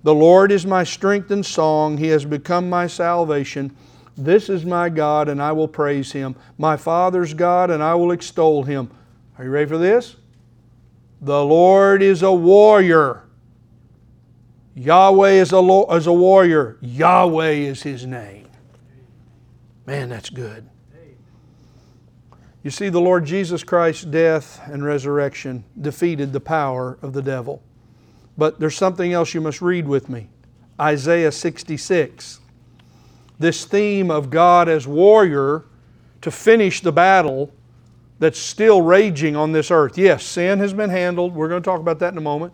The 0.05 0.13
Lord 0.13 0.51
is 0.51 0.67
my 0.67 0.83
strength 0.83 1.31
and 1.31 1.43
song. 1.43 1.97
He 1.97 2.09
has 2.09 2.25
become 2.25 2.69
my 2.69 2.85
salvation. 2.85 3.75
This 4.15 4.49
is 4.49 4.63
my 4.63 4.87
God, 4.87 5.27
and 5.29 5.41
I 5.41 5.51
will 5.51 5.67
praise 5.67 6.11
him. 6.11 6.35
My 6.59 6.77
Father's 6.77 7.33
God, 7.33 7.71
and 7.71 7.81
I 7.81 7.95
will 7.95 8.11
extol 8.11 8.61
him. 8.61 8.91
Are 9.39 9.43
you 9.43 9.49
ready 9.49 9.67
for 9.67 9.79
this? 9.79 10.15
The 11.21 11.43
Lord 11.43 12.03
is 12.03 12.21
a 12.21 12.31
warrior. 12.31 13.23
Yahweh 14.75 15.41
is 15.41 15.51
a, 15.51 15.85
is 15.93 16.05
a 16.05 16.13
warrior. 16.13 16.77
Yahweh 16.81 17.53
is 17.53 17.81
his 17.81 18.05
name. 18.05 18.47
Man, 19.87 20.09
that's 20.09 20.29
good. 20.29 20.69
You 22.61 22.69
see, 22.69 22.89
the 22.89 23.01
Lord 23.01 23.25
Jesus 23.25 23.63
Christ's 23.63 24.05
death 24.05 24.61
and 24.67 24.85
resurrection 24.85 25.63
defeated 25.81 26.31
the 26.31 26.39
power 26.39 26.99
of 27.01 27.13
the 27.13 27.23
devil. 27.23 27.63
But 28.37 28.59
there's 28.59 28.75
something 28.75 29.13
else 29.13 29.33
you 29.33 29.41
must 29.41 29.61
read 29.61 29.87
with 29.87 30.09
me 30.09 30.29
Isaiah 30.79 31.31
66. 31.31 32.39
This 33.37 33.65
theme 33.65 34.11
of 34.11 34.29
God 34.29 34.69
as 34.69 34.87
warrior 34.87 35.65
to 36.21 36.31
finish 36.31 36.81
the 36.81 36.91
battle 36.91 37.53
that's 38.19 38.39
still 38.39 38.81
raging 38.81 39.35
on 39.35 39.51
this 39.51 39.71
earth. 39.71 39.97
Yes, 39.97 40.23
sin 40.23 40.59
has 40.59 40.73
been 40.73 40.89
handled. 40.89 41.35
We're 41.35 41.49
going 41.49 41.61
to 41.61 41.65
talk 41.65 41.79
about 41.79 41.99
that 41.99 42.13
in 42.13 42.17
a 42.17 42.21
moment. 42.21 42.53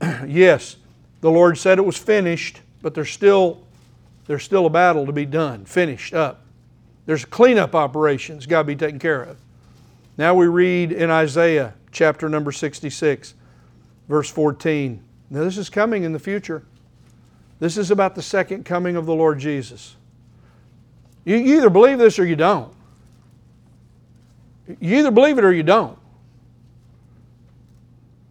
yes, 0.26 0.76
the 1.20 1.30
Lord 1.30 1.58
said 1.58 1.78
it 1.78 1.84
was 1.84 1.96
finished, 1.96 2.60
but 2.82 2.94
there's 2.94 3.10
still, 3.10 3.64
there's 4.26 4.42
still 4.42 4.66
a 4.66 4.70
battle 4.70 5.06
to 5.06 5.12
be 5.12 5.26
done, 5.26 5.64
finished 5.64 6.12
up. 6.12 6.44
There's 7.06 7.24
cleanup 7.24 7.74
operations 7.74 8.46
got 8.46 8.62
to 8.62 8.64
be 8.64 8.76
taken 8.76 8.98
care 8.98 9.22
of. 9.22 9.36
Now 10.16 10.34
we 10.34 10.46
read 10.46 10.92
in 10.92 11.10
Isaiah 11.10 11.74
chapter 11.92 12.28
number 12.28 12.52
66, 12.52 13.34
verse 14.10 14.28
14. 14.28 15.02
Now 15.30 15.44
this 15.44 15.56
is 15.56 15.70
coming 15.70 16.02
in 16.02 16.12
the 16.12 16.18
future. 16.18 16.64
This 17.60 17.78
is 17.78 17.90
about 17.90 18.14
the 18.14 18.22
second 18.22 18.64
coming 18.64 18.96
of 18.96 19.06
the 19.06 19.14
Lord 19.14 19.38
Jesus. 19.38 19.96
You 21.24 21.36
either 21.36 21.70
believe 21.70 21.98
this 21.98 22.18
or 22.18 22.26
you 22.26 22.36
don't. 22.36 22.74
You 24.66 24.98
either 24.98 25.10
believe 25.10 25.38
it 25.38 25.44
or 25.44 25.52
you 25.52 25.62
don't. 25.62 25.96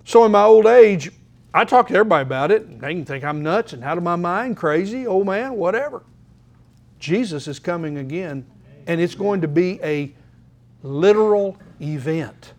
So 0.03 0.25
in 0.25 0.31
my 0.31 0.43
old 0.43 0.65
age, 0.65 1.11
I 1.53 1.63
talk 1.65 1.87
to 1.87 1.93
everybody 1.93 2.23
about 2.23 2.51
it. 2.51 2.63
And 2.63 2.81
they 2.81 2.93
can 2.93 3.05
think 3.05 3.23
I'm 3.23 3.41
nuts 3.41 3.73
and 3.73 3.83
out 3.83 3.97
of 3.97 4.03
my 4.03 4.15
mind, 4.15 4.57
crazy, 4.57 5.07
old 5.07 5.27
man, 5.27 5.53
whatever. 5.53 6.03
Jesus 6.99 7.47
is 7.47 7.59
coming 7.59 7.97
again, 7.99 8.45
and 8.87 8.99
it's 8.99 9.15
going 9.15 9.41
to 9.41 9.47
be 9.47 9.79
a 9.81 10.11
literal 10.83 11.57
event. 11.79 12.53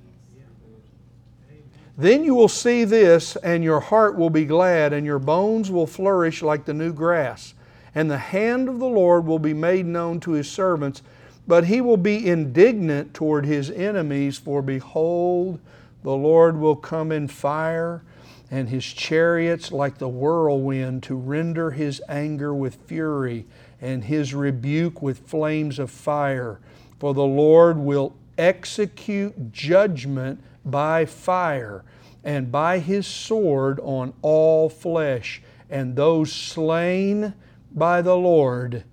Then 2.01 2.25
you 2.25 2.35
will 2.35 2.49
see 2.49 2.85
this, 2.85 3.37
and 3.37 3.63
your 3.63 3.81
heart 3.81 4.17
will 4.17 4.31
be 4.31 4.47
glad, 4.47 4.95
and 4.95 5.05
your 5.05 5.19
bones 5.19 5.71
will 5.71 5.87
flourish 5.87 6.43
like 6.43 6.65
the 6.65 6.73
new 6.73 6.95
grass. 6.95 7.53
And 7.95 8.11
the 8.11 8.17
hand 8.17 8.71
of 8.71 8.79
the 8.79 8.89
Lord 8.89 9.27
will 9.27 9.39
be 9.39 9.53
made 9.53 9.85
known 9.85 10.19
to 10.21 10.31
his 10.31 10.51
servants, 10.51 11.03
but 11.47 11.67
he 11.67 11.83
will 11.83 11.99
be 11.99 12.27
indignant 12.27 13.13
toward 13.13 13.45
his 13.45 13.71
enemies, 13.71 14.39
for 14.39 14.63
behold, 14.63 15.61
the 16.03 16.17
Lord 16.17 16.57
will 16.57 16.75
come 16.75 17.13
in 17.13 17.29
fire 17.29 18.03
and 18.51 18.71
his 18.71 18.87
chariots 18.87 19.71
like 19.71 19.99
the 19.99 20.09
whirlwind 20.09 21.03
to 21.03 21.15
render 21.15 21.71
his 21.71 22.01
anger 22.09 22.55
with 22.55 22.77
fury 22.87 23.45
and 23.79 24.05
his 24.05 24.33
rebuke 24.33 25.03
with 25.03 25.29
flames 25.29 25.79
of 25.79 25.91
fire. 25.91 26.61
For 26.99 27.13
the 27.13 27.21
Lord 27.21 27.77
will 27.77 28.15
execute 28.39 29.53
judgment 29.53 30.43
by 30.65 31.05
fire 31.05 31.85
and 32.25 32.53
by 32.53 32.79
his 32.79 33.07
sword 33.07 33.81
on 33.83 34.13
all 34.23 34.69
flesh, 34.69 35.43
and 35.71 35.97
those 35.97 36.33
slain 36.33 37.35
by 37.73 38.03
the 38.03 38.17
Lord 38.17 38.85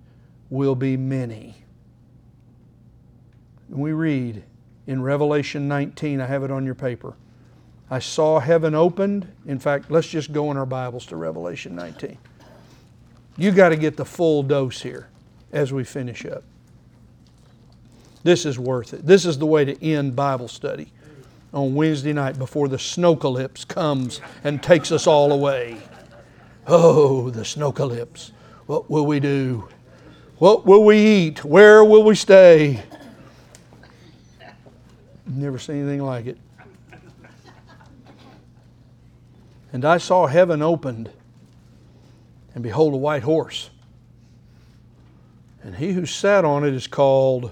will 0.50 0.74
be 0.74 0.96
many. 0.96 1.56
We 3.68 3.92
read 3.92 4.44
in 4.86 5.02
Revelation 5.02 5.68
19, 5.68 6.20
I 6.20 6.26
have 6.26 6.42
it 6.42 6.50
on 6.50 6.64
your 6.64 6.74
paper. 6.74 7.14
I 7.90 7.98
saw 7.98 8.38
heaven 8.38 8.74
opened. 8.74 9.30
In 9.46 9.58
fact, 9.58 9.90
let's 9.90 10.08
just 10.08 10.32
go 10.32 10.50
in 10.50 10.56
our 10.56 10.66
Bibles 10.66 11.06
to 11.06 11.16
Revelation 11.16 11.74
19. 11.74 12.16
You 13.36 13.50
got 13.50 13.70
to 13.70 13.76
get 13.76 13.96
the 13.96 14.04
full 14.04 14.42
dose 14.42 14.80
here 14.80 15.08
as 15.52 15.72
we 15.72 15.84
finish 15.84 16.24
up. 16.24 16.44
This 18.24 18.44
is 18.44 18.58
worth 18.58 18.94
it. 18.94 19.06
This 19.06 19.24
is 19.24 19.38
the 19.38 19.46
way 19.46 19.64
to 19.64 19.84
end 19.84 20.16
Bible 20.16 20.48
study 20.48 20.92
on 21.52 21.74
Wednesday 21.74 22.12
night 22.12 22.38
before 22.38 22.68
the 22.68 22.76
snowcalypse 22.76 23.66
comes 23.66 24.20
and 24.44 24.62
takes 24.62 24.92
us 24.92 25.06
all 25.06 25.32
away. 25.32 25.78
Oh, 26.66 27.30
the 27.30 27.40
snowcalypse. 27.40 28.32
What 28.66 28.90
will 28.90 29.06
we 29.06 29.20
do? 29.20 29.68
What 30.36 30.66
will 30.66 30.84
we 30.84 30.98
eat? 30.98 31.44
Where 31.44 31.84
will 31.84 32.04
we 32.04 32.14
stay? 32.14 32.82
Never 35.26 35.58
seen 35.58 35.82
anything 35.82 36.02
like 36.02 36.26
it. 36.26 36.38
And 39.72 39.84
I 39.84 39.98
saw 39.98 40.26
heaven 40.26 40.62
opened, 40.62 41.10
and 42.54 42.62
behold, 42.62 42.94
a 42.94 42.96
white 42.96 43.22
horse. 43.22 43.70
And 45.62 45.76
he 45.76 45.92
who 45.92 46.06
sat 46.06 46.44
on 46.44 46.64
it 46.64 46.72
is 46.72 46.86
called 46.86 47.50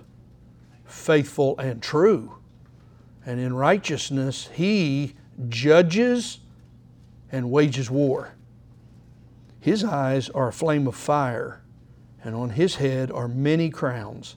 faithful 0.87 1.59
and 1.59 1.82
true. 1.82 2.36
And 3.26 3.38
in 3.40 3.52
righteousness 3.52 4.48
he 4.54 5.14
judges 5.48 6.38
and 7.30 7.50
wages 7.50 7.90
war. 7.90 8.32
His 9.60 9.82
eyes 9.82 10.30
are 10.30 10.48
a 10.48 10.52
flame 10.52 10.86
of 10.86 10.94
fire, 10.94 11.60
and 12.22 12.36
on 12.36 12.50
his 12.50 12.76
head 12.76 13.10
are 13.10 13.26
many 13.26 13.68
crowns. 13.68 14.36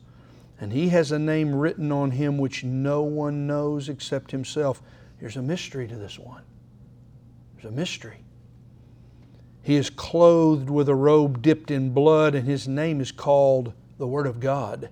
And 0.60 0.74
he 0.74 0.90
has 0.90 1.12
a 1.12 1.20
name 1.20 1.54
written 1.54 1.92
on 1.92 2.12
him 2.12 2.40
which 2.40 2.64
no 2.64 3.04
one 3.04 3.46
knows 3.46 3.90
except 3.90 4.32
himself. 4.32 4.82
There's 5.20 5.38
a 5.38 5.42
mystery 5.42 5.88
to 5.88 5.96
this 5.96 6.18
one. 6.18 6.42
There's 7.54 7.72
a 7.72 7.76
mystery. 7.76 8.24
He 9.62 9.76
is 9.76 9.90
clothed 9.90 10.70
with 10.70 10.90
a 10.90 10.96
robe 10.96 11.42
dipped 11.42 11.70
in 11.70 11.92
blood, 11.92 12.34
and 12.34 12.48
his 12.48 12.68
name 12.68 13.00
is 13.02 13.12
called 13.12 13.74
the 14.00 14.08
Word 14.08 14.26
of 14.26 14.40
God. 14.40 14.90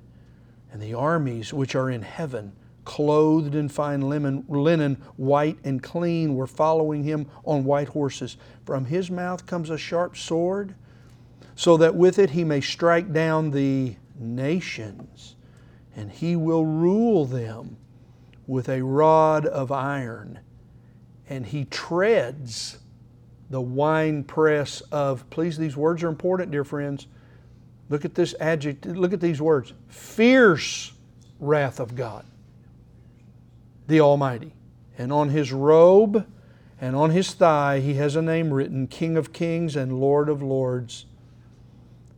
And 0.71 0.81
the 0.81 0.93
armies 0.93 1.51
which 1.51 1.75
are 1.75 1.89
in 1.89 2.03
heaven, 2.03 2.53
clothed 2.87 3.53
in 3.53 3.69
fine 3.69 4.01
linen, 4.01 4.95
white 5.17 5.57
and 5.63 5.83
clean, 5.83 6.35
were 6.35 6.47
following 6.47 7.03
him 7.03 7.27
on 7.45 7.63
white 7.63 7.89
horses. 7.89 8.37
From 8.65 8.85
his 8.85 9.11
mouth 9.11 9.45
comes 9.45 9.69
a 9.69 9.77
sharp 9.77 10.17
sword, 10.17 10.73
so 11.55 11.77
that 11.77 11.95
with 11.95 12.17
it 12.17 12.31
he 12.31 12.43
may 12.43 12.61
strike 12.61 13.13
down 13.13 13.51
the 13.51 13.95
nations, 14.17 15.35
and 15.95 16.11
he 16.11 16.35
will 16.35 16.65
rule 16.65 17.25
them 17.25 17.77
with 18.47 18.69
a 18.69 18.81
rod 18.81 19.45
of 19.45 19.71
iron 19.71 20.39
and 21.29 21.45
he 21.45 21.65
treads 21.65 22.79
the 23.49 23.61
winepress 23.61 24.81
of, 24.91 25.29
please, 25.29 25.57
these 25.57 25.77
words 25.77 26.03
are 26.03 26.09
important, 26.09 26.51
dear 26.51 26.63
friends. 26.63 27.07
Look 27.89 28.05
at 28.05 28.15
this 28.15 28.35
adjective, 28.39 28.97
look 28.97 29.13
at 29.13 29.21
these 29.21 29.41
words 29.41 29.73
fierce 29.87 30.93
wrath 31.39 31.79
of 31.79 31.95
God, 31.95 32.25
the 33.87 34.01
Almighty. 34.01 34.53
And 34.97 35.11
on 35.11 35.29
his 35.29 35.51
robe 35.51 36.25
and 36.79 36.95
on 36.95 37.11
his 37.11 37.33
thigh 37.33 37.79
he 37.79 37.95
has 37.95 38.15
a 38.15 38.21
name 38.21 38.53
written 38.53 38.87
King 38.87 39.17
of 39.17 39.33
Kings 39.33 39.75
and 39.75 39.99
Lord 39.99 40.29
of 40.29 40.41
Lords. 40.41 41.05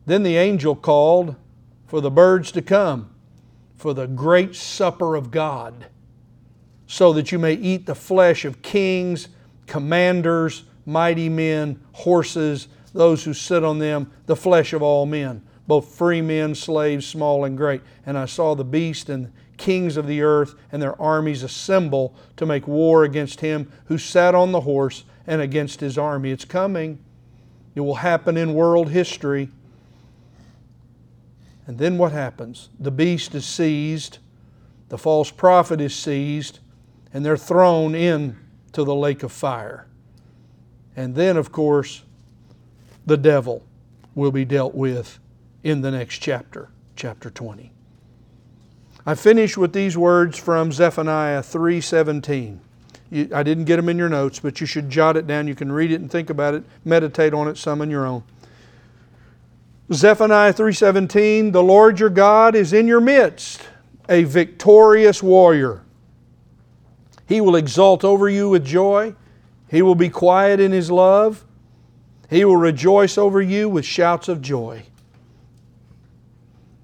Then 0.06 0.24
the 0.24 0.38
angel 0.38 0.76
called 0.76 1.36
for 1.86 2.02
the 2.02 2.12
birds 2.12 2.52
to 2.54 2.62
come 2.62 3.10
for 3.76 3.94
the 3.94 4.08
great 4.08 4.56
supper 4.56 5.16
of 5.16 5.32
God 5.32 5.88
so 6.88 7.14
that 7.14 7.32
you 7.32 7.38
may 7.38 7.54
eat 7.54 7.86
the 7.86 7.96
flesh 7.96 8.46
of 8.46 8.62
kings, 8.62 9.30
commanders, 9.68 10.64
mighty 10.86 11.30
men, 11.30 11.80
horses, 11.92 12.68
those 12.94 13.24
who 13.24 13.34
sit 13.34 13.64
on 13.64 13.78
them, 13.78 14.12
the 14.26 14.36
flesh 14.36 14.74
of 14.74 14.82
all 14.82 15.06
men, 15.06 15.42
both 15.68 15.94
free 15.94 16.22
men, 16.22 16.56
slaves, 16.56 17.06
small 17.06 17.46
and 17.46 17.56
great. 17.56 17.82
And 18.06 18.18
I 18.18 18.26
saw 18.26 18.56
the 18.56 18.66
beast 18.66 19.10
and 19.10 19.32
kings 19.60 19.98
of 19.98 20.08
the 20.08 20.22
earth 20.22 20.56
and 20.72 20.82
their 20.82 21.00
armies 21.00 21.44
assemble 21.44 22.16
to 22.38 22.48
make 22.48 22.68
war 22.68 23.04
against 23.04 23.42
him 23.42 23.72
who 23.86 24.00
sat 24.00 24.34
on 24.34 24.52
the 24.52 24.62
horse 24.62 25.04
and 25.28 25.42
against 25.42 25.80
his 25.80 25.98
army. 25.98 26.32
It's 26.32 26.46
coming. 26.46 26.98
It 27.76 27.82
will 27.82 27.96
happen 27.96 28.36
in 28.36 28.56
world 28.56 28.90
history. 28.90 29.50
And 31.68 31.78
then 31.78 32.00
what 32.00 32.12
happens? 32.12 32.70
The 32.80 32.90
beast 32.90 33.36
is 33.36 33.46
seized, 33.46 34.18
the 34.88 34.98
false 34.98 35.30
prophet 35.30 35.80
is 35.80 35.96
seized, 35.96 36.60
and 37.14 37.24
they're 37.24 37.38
thrown 37.38 37.94
into 37.94 38.84
the 38.84 38.96
lake 38.96 39.22
of 39.22 39.32
fire. 39.32 39.86
And 40.96 41.14
then, 41.14 41.38
of 41.38 41.52
course, 41.52 42.02
the 43.06 43.18
devil 43.18 43.64
will 44.16 44.32
be 44.32 44.46
dealt 44.46 44.74
with 44.74 45.20
in 45.64 45.82
the 45.82 45.92
next 45.92 46.18
chapter, 46.18 46.70
chapter 46.96 47.30
20. 47.30 47.72
I 49.10 49.16
finish 49.16 49.58
with 49.58 49.74
these 49.74 49.98
words 49.98 50.38
from 50.38 50.72
Zephaniah 50.72 51.42
3:17. 51.42 52.60
I 53.34 53.42
didn't 53.42 53.64
get 53.64 53.78
them 53.78 53.90
in 53.90 53.98
your 53.98 54.08
notes, 54.08 54.40
but 54.40 54.62
you 54.62 54.68
should 54.68 54.88
jot 54.88 55.18
it 55.18 55.26
down. 55.26 55.48
You 55.48 55.56
can 55.56 55.72
read 55.72 55.92
it 55.92 56.00
and 56.00 56.12
think 56.12 56.30
about 56.30 56.54
it, 56.54 56.64
meditate 56.86 57.34
on 57.34 57.48
it 57.48 57.58
some 57.58 57.82
on 57.82 57.90
your 57.90 58.06
own. 58.06 58.22
Zephaniah 59.92 60.54
3:17, 60.54 61.54
"The 61.54 61.64
Lord 61.64 62.00
your 62.00 62.12
God 62.12 62.54
is 62.54 62.72
in 62.72 62.88
your 62.88 63.02
midst, 63.02 63.62
a 64.08 64.26
victorious 64.26 65.24
warrior. 65.24 65.82
He 67.26 67.42
will 67.42 67.56
exult 67.56 68.06
over 68.06 68.30
you 68.30 68.48
with 68.48 68.64
joy. 68.64 69.16
He 69.70 69.82
will 69.82 69.96
be 69.96 70.10
quiet 70.10 70.60
in 70.60 70.72
his 70.72 70.92
love. 70.92 71.46
He 72.30 72.46
will 72.46 72.58
rejoice 72.58 73.18
over 73.18 73.42
you 73.42 73.70
with 73.70 73.86
shouts 73.86 74.30
of 74.30 74.40
joy." 74.40 74.84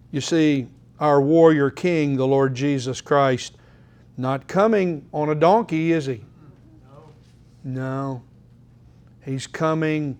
You 0.10 0.22
see, 0.22 0.70
our 1.00 1.22
warrior 1.22 1.70
king, 1.70 2.18
the 2.18 2.28
Lord 2.28 2.56
Jesus 2.56 3.02
Christ, 3.02 3.56
not 4.18 4.48
coming 4.48 5.08
on 5.12 5.30
a 5.30 5.36
donkey, 5.36 5.92
is 5.92 6.06
he? 6.06 6.24
No. 7.64 8.24
He's 9.24 9.48
coming, 9.48 10.18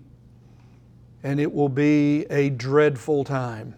and 1.22 1.40
it 1.40 1.52
will 1.52 1.68
be 1.68 2.26
a 2.28 2.50
dreadful 2.50 3.24
time 3.24 3.74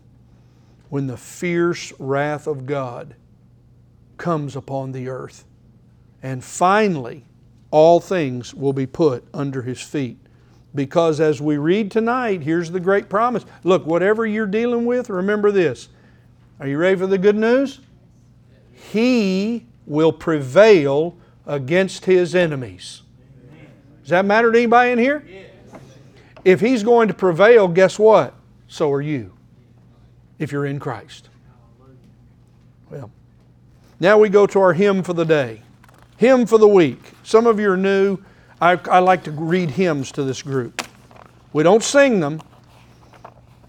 when 0.89 1.07
the 1.07 1.17
fierce 1.17 1.93
wrath 1.99 2.47
of 2.47 2.67
God 2.67 3.15
comes 4.17 4.57
upon 4.57 4.93
the 4.93 5.09
earth. 5.09 5.45
And 6.23 6.43
finally, 6.43 7.25
all 7.71 8.01
things 8.01 8.55
will 8.55 8.73
be 8.73 8.87
put 8.87 9.25
under 9.33 9.63
his 9.63 9.81
feet. 9.81 10.19
Because 10.75 11.21
as 11.21 11.41
we 11.41 11.59
read 11.59 11.91
tonight, 11.91 12.43
here's 12.43 12.71
the 12.71 12.81
great 12.81 13.09
promise. 13.09 13.45
Look, 13.65 13.87
whatever 13.87 14.27
you're 14.27 14.47
dealing 14.47 14.87
with, 14.87 15.11
remember 15.11 15.51
this. 15.51 15.89
Are 16.61 16.67
you 16.67 16.77
ready 16.79 16.97
for 16.97 17.07
the 17.07 17.19
good 17.19 17.37
news? 17.37 17.81
He 18.73 19.67
will 19.87 20.13
prevail 20.13 21.17
against 21.47 22.05
his 22.05 22.35
enemies. 22.35 23.03
Does 24.03 24.11
that 24.11 24.25
matter 24.25 24.51
to 24.51 24.59
anybody 24.59 24.93
in 24.93 24.99
here? 24.99 25.25
If 26.45 26.61
he's 26.61 26.83
going 26.83 27.09
to 27.09 27.15
prevail, 27.15 27.69
guess 27.69 27.99
what? 27.99 28.35
So 28.69 28.91
are 28.93 29.03
you, 29.03 29.35
if 30.39 30.53
you're 30.53 30.67
in 30.67 30.79
Christ. 30.79 31.29
Well, 32.91 33.11
now 34.01 34.19
we 34.19 34.29
go 34.29 34.47
to 34.47 34.61
our 34.61 34.73
hymn 34.73 35.03
for 35.03 35.13
the 35.13 35.25
day. 35.25 35.63
Hymn 36.17 36.47
for 36.47 36.59
the 36.59 36.69
week. 36.69 37.13
Some 37.23 37.47
of 37.47 37.61
you 37.61 37.71
are 37.71 37.77
new. 37.77 38.19
I, 38.61 38.73
I 38.91 38.99
like 38.99 39.25
to 39.25 39.31
read 39.31 39.71
hymns 39.71 40.11
to 40.13 40.25
this 40.25 40.43
group. 40.43 40.83
We 41.53 41.63
don't 41.63 41.83
sing 41.83 42.21
them. 42.21 42.41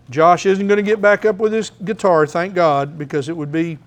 Josh 0.09 0.45
isn't 0.45 0.67
going 0.67 0.77
to 0.77 0.83
get 0.83 1.01
back 1.01 1.25
up 1.25 1.37
with 1.37 1.53
his 1.53 1.69
guitar, 1.83 2.25
thank 2.25 2.55
God, 2.55 2.97
because 2.97 3.29
it 3.29 3.37
would 3.37 3.51
be 3.51 3.77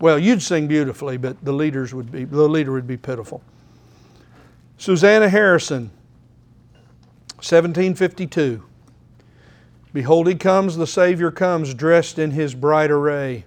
well, 0.00 0.18
you'd 0.18 0.42
sing 0.42 0.68
beautifully, 0.68 1.16
but 1.16 1.44
the 1.44 1.52
leaders 1.52 1.92
would 1.92 2.12
be 2.12 2.24
the 2.24 2.48
leader 2.48 2.72
would 2.72 2.86
be 2.86 2.96
pitiful. 2.96 3.42
Susanna 4.76 5.28
Harrison, 5.28 5.90
1752. 7.38 8.62
Behold, 9.92 10.28
he 10.28 10.34
comes, 10.36 10.76
the 10.76 10.86
Savior 10.86 11.30
comes, 11.30 11.74
dressed 11.74 12.18
in 12.18 12.30
his 12.30 12.54
bright 12.54 12.90
array. 12.90 13.44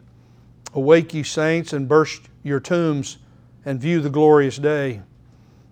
Awake, 0.74 1.14
ye 1.14 1.24
saints, 1.24 1.72
and 1.72 1.88
burst 1.88 2.24
your 2.44 2.60
tombs, 2.60 3.18
and 3.64 3.80
view 3.80 4.02
the 4.02 4.10
glorious 4.10 4.58
day. 4.58 5.02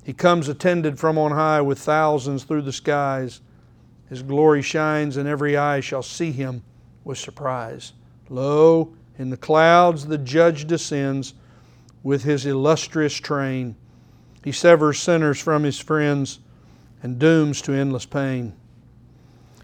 He 0.03 0.13
comes 0.13 0.47
attended 0.47 0.97
from 0.97 1.17
on 1.17 1.31
high 1.31 1.61
with 1.61 1.79
thousands 1.79 2.43
through 2.43 2.61
the 2.61 2.71
skies. 2.71 3.41
His 4.09 4.23
glory 4.23 4.61
shines, 4.63 5.17
and 5.17 5.27
every 5.27 5.55
eye 5.55 5.79
shall 5.81 6.01
see 6.01 6.31
him 6.31 6.63
with 7.03 7.17
surprise. 7.17 7.93
Lo, 8.27 8.93
in 9.17 9.29
the 9.29 9.37
clouds, 9.37 10.07
the 10.07 10.17
judge 10.17 10.65
descends 10.65 11.33
with 12.01 12.23
his 12.23 12.45
illustrious 12.45 13.13
train. 13.13 13.75
He 14.43 14.51
severs 14.51 14.99
sinners 14.99 15.39
from 15.39 15.63
his 15.63 15.79
friends 15.79 16.39
and 17.03 17.19
dooms 17.19 17.61
to 17.63 17.73
endless 17.73 18.05
pain. 18.05 18.53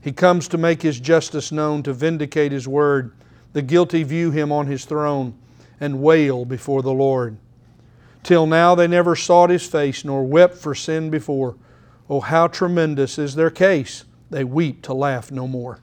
He 0.02 0.12
comes 0.12 0.48
to 0.50 0.58
make 0.58 0.84
his 0.84 1.00
justice 1.00 1.52
known, 1.52 1.82
to 1.84 1.94
vindicate 1.94 2.52
his 2.52 2.68
word. 2.68 3.14
The 3.54 3.64
guilty 3.64 4.04
view 4.04 4.30
him 4.30 4.52
on 4.52 4.68
his 4.68 4.86
throne 4.86 5.34
and 5.80 6.02
wail 6.02 6.46
before 6.46 6.84
the 6.84 6.94
Lord. 6.94 7.38
Till 8.22 8.46
now 8.46 8.76
they 8.76 8.88
never 8.88 9.16
sought 9.16 9.50
his 9.50 9.66
face, 9.66 10.06
nor 10.06 10.24
wept 10.24 10.56
for 10.56 10.76
sin 10.76 11.10
before. 11.10 11.56
Oh, 12.10 12.20
how 12.20 12.48
tremendous 12.48 13.18
is 13.18 13.36
their 13.36 13.50
case! 13.50 14.06
They 14.30 14.44
weep 14.44 14.82
to 14.84 14.94
laugh 14.94 15.32
no 15.32 15.48
more. 15.48 15.80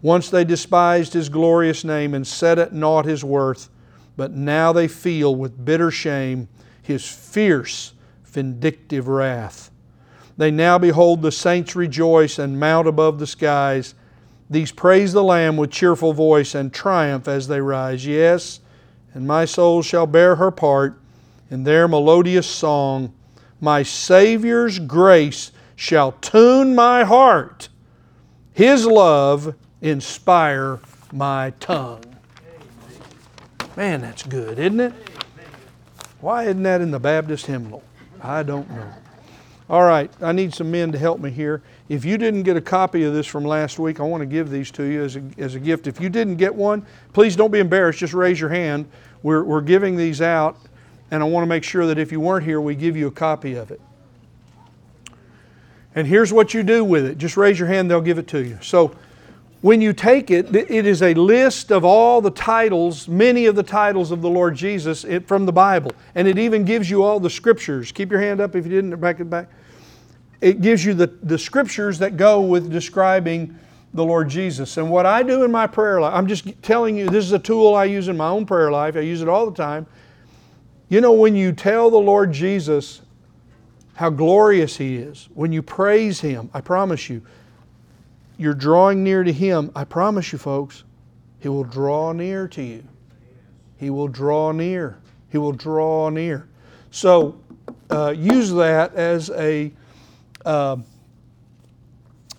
Once 0.00 0.30
they 0.30 0.44
despised 0.44 1.12
his 1.12 1.28
glorious 1.28 1.84
name 1.84 2.14
and 2.14 2.26
set 2.26 2.58
at 2.58 2.72
naught 2.72 3.04
his 3.04 3.24
worth, 3.24 3.68
but 4.16 4.32
now 4.32 4.72
they 4.72 4.88
feel 4.88 5.34
with 5.34 5.64
bitter 5.64 5.90
shame 5.90 6.48
his 6.82 7.08
fierce, 7.08 7.92
vindictive 8.24 9.08
wrath. 9.08 9.70
They 10.36 10.50
now 10.50 10.78
behold 10.78 11.22
the 11.22 11.32
saints 11.32 11.74
rejoice 11.74 12.38
and 12.38 12.60
mount 12.60 12.86
above 12.86 13.18
the 13.18 13.26
skies. 13.26 13.94
These 14.48 14.72
praise 14.72 15.12
the 15.12 15.24
Lamb 15.24 15.56
with 15.56 15.70
cheerful 15.70 16.12
voice 16.12 16.54
and 16.54 16.72
triumph 16.72 17.26
as 17.26 17.48
they 17.48 17.60
rise. 17.60 18.06
Yes, 18.06 18.60
and 19.12 19.26
my 19.26 19.44
soul 19.44 19.82
shall 19.82 20.06
bear 20.06 20.36
her 20.36 20.50
part 20.50 21.00
in 21.50 21.64
their 21.64 21.88
melodious 21.88 22.46
song. 22.46 23.12
My 23.60 23.82
Savior's 23.82 24.78
grace 24.78 25.50
shall 25.78 26.10
tune 26.10 26.74
my 26.74 27.04
heart. 27.04 27.68
His 28.52 28.84
love 28.84 29.54
inspire 29.80 30.80
my 31.12 31.52
tongue. 31.60 32.02
Man, 33.76 34.00
that's 34.00 34.24
good, 34.24 34.58
isn't 34.58 34.80
it? 34.80 34.92
Why 36.20 36.42
isn't 36.46 36.64
that 36.64 36.80
in 36.80 36.90
the 36.90 36.98
Baptist 36.98 37.46
hymnal? 37.46 37.84
I 38.20 38.42
don't 38.42 38.68
know. 38.68 38.92
All 39.70 39.84
right, 39.84 40.10
I 40.20 40.32
need 40.32 40.52
some 40.52 40.68
men 40.68 40.90
to 40.90 40.98
help 40.98 41.20
me 41.20 41.30
here. 41.30 41.62
If 41.88 42.04
you 42.04 42.18
didn't 42.18 42.42
get 42.42 42.56
a 42.56 42.60
copy 42.60 43.04
of 43.04 43.14
this 43.14 43.28
from 43.28 43.44
last 43.44 43.78
week, 43.78 44.00
I 44.00 44.02
want 44.02 44.22
to 44.22 44.26
give 44.26 44.50
these 44.50 44.72
to 44.72 44.82
you 44.82 45.04
as 45.04 45.14
a, 45.14 45.22
as 45.38 45.54
a 45.54 45.60
gift. 45.60 45.86
If 45.86 46.00
you 46.00 46.08
didn't 46.08 46.38
get 46.38 46.52
one, 46.52 46.84
please 47.12 47.36
don't 47.36 47.52
be 47.52 47.60
embarrassed. 47.60 48.00
Just 48.00 48.14
raise 48.14 48.40
your 48.40 48.50
hand. 48.50 48.88
We're, 49.22 49.44
we're 49.44 49.60
giving 49.60 49.94
these 49.94 50.20
out, 50.20 50.58
and 51.12 51.22
I 51.22 51.26
want 51.26 51.44
to 51.44 51.48
make 51.48 51.62
sure 51.62 51.86
that 51.86 51.98
if 51.98 52.10
you 52.10 52.18
weren't 52.18 52.44
here, 52.44 52.60
we 52.60 52.74
give 52.74 52.96
you 52.96 53.06
a 53.06 53.12
copy 53.12 53.54
of 53.54 53.70
it. 53.70 53.80
And 55.94 56.06
here's 56.06 56.32
what 56.32 56.54
you 56.54 56.62
do 56.62 56.84
with 56.84 57.04
it. 57.04 57.18
Just 57.18 57.36
raise 57.36 57.58
your 57.58 57.68
hand, 57.68 57.90
they'll 57.90 58.00
give 58.00 58.18
it 58.18 58.28
to 58.28 58.44
you. 58.44 58.58
So, 58.62 58.94
when 59.60 59.80
you 59.80 59.92
take 59.92 60.30
it, 60.30 60.54
it 60.54 60.86
is 60.86 61.02
a 61.02 61.14
list 61.14 61.72
of 61.72 61.84
all 61.84 62.20
the 62.20 62.30
titles, 62.30 63.08
many 63.08 63.46
of 63.46 63.56
the 63.56 63.62
titles 63.64 64.12
of 64.12 64.22
the 64.22 64.30
Lord 64.30 64.54
Jesus 64.54 65.04
from 65.26 65.46
the 65.46 65.52
Bible. 65.52 65.90
And 66.14 66.28
it 66.28 66.38
even 66.38 66.64
gives 66.64 66.88
you 66.88 67.02
all 67.02 67.18
the 67.18 67.30
scriptures. 67.30 67.90
Keep 67.90 68.12
your 68.12 68.20
hand 68.20 68.40
up 68.40 68.54
if 68.54 68.64
you 68.64 68.70
didn't, 68.70 68.94
back 69.00 69.18
it 69.18 69.24
back. 69.24 69.48
It 70.40 70.60
gives 70.60 70.84
you 70.84 70.94
the, 70.94 71.08
the 71.08 71.38
scriptures 71.38 71.98
that 71.98 72.16
go 72.16 72.40
with 72.40 72.70
describing 72.70 73.58
the 73.94 74.04
Lord 74.04 74.28
Jesus. 74.28 74.76
And 74.76 74.90
what 74.90 75.06
I 75.06 75.24
do 75.24 75.42
in 75.42 75.50
my 75.50 75.66
prayer 75.66 76.00
life, 76.00 76.14
I'm 76.14 76.28
just 76.28 76.46
telling 76.62 76.96
you, 76.96 77.08
this 77.08 77.24
is 77.24 77.32
a 77.32 77.38
tool 77.38 77.74
I 77.74 77.84
use 77.84 78.06
in 78.06 78.16
my 78.16 78.28
own 78.28 78.46
prayer 78.46 78.70
life. 78.70 78.96
I 78.96 79.00
use 79.00 79.22
it 79.22 79.28
all 79.28 79.50
the 79.50 79.56
time. 79.56 79.86
You 80.88 81.00
know, 81.00 81.12
when 81.12 81.34
you 81.34 81.52
tell 81.52 81.90
the 81.90 81.98
Lord 81.98 82.32
Jesus 82.32 83.02
how 83.98 84.10
glorious 84.10 84.76
He 84.76 84.94
is, 84.94 85.28
when 85.34 85.50
you 85.50 85.60
praise 85.60 86.20
Him, 86.20 86.48
I 86.54 86.60
promise 86.60 87.10
you, 87.10 87.20
you're 88.36 88.54
drawing 88.54 89.02
near 89.02 89.24
to 89.24 89.32
Him, 89.32 89.72
I 89.74 89.82
promise 89.82 90.30
you, 90.30 90.38
folks, 90.38 90.84
He 91.40 91.48
will 91.48 91.64
draw 91.64 92.12
near 92.12 92.46
to 92.46 92.62
you. 92.62 92.84
He 93.76 93.90
will 93.90 94.06
draw 94.06 94.52
near. 94.52 95.00
He 95.30 95.38
will 95.38 95.50
draw 95.50 96.10
near. 96.10 96.46
So 96.92 97.40
uh, 97.90 98.14
use 98.16 98.52
that 98.52 98.94
as 98.94 99.30
a 99.30 99.72
uh, 100.46 100.76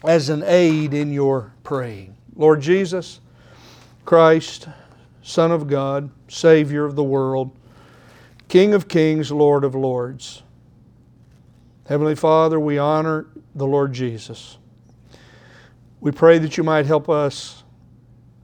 as 0.05 0.29
an 0.29 0.43
aid 0.45 0.93
in 0.93 1.11
your 1.11 1.51
praying. 1.63 2.15
Lord 2.37 2.61
Jesus, 2.61 3.19
Christ, 4.05 4.69
Son 5.23 5.51
of 5.51 5.67
God, 5.67 6.09
Savior 6.29 6.85
of 6.85 6.95
the 6.95 7.03
world, 7.03 7.51
King 8.47 8.73
of 8.73 8.87
kings, 8.87 9.29
Lord 9.29 9.65
of 9.65 9.75
lords. 9.75 10.41
Heavenly 11.89 12.13
Father, 12.13 12.59
we 12.59 12.77
honor 12.77 13.25
the 13.55 13.65
Lord 13.65 13.93
Jesus. 13.93 14.59
We 15.99 16.11
pray 16.11 16.37
that 16.37 16.55
you 16.55 16.63
might 16.63 16.85
help 16.85 17.09
us 17.09 17.63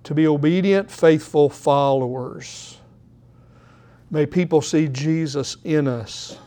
to 0.06 0.16
be 0.16 0.26
obedient, 0.26 0.89
faithful 0.89 1.52
followers. 1.52 2.80
May 4.10 4.26
people 4.26 4.64
see 4.64 4.88
Jesus 4.88 5.58
in 5.64 5.88
us. 5.88 6.39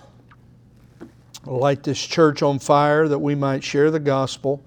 Light 1.45 1.85
this 1.85 2.05
church 2.05 2.43
on 2.43 2.59
fire 2.59 3.07
that 3.07 3.21
we 3.21 3.37
might 3.37 3.63
share 3.63 3.93
the 3.93 4.01
gospel 4.01 4.61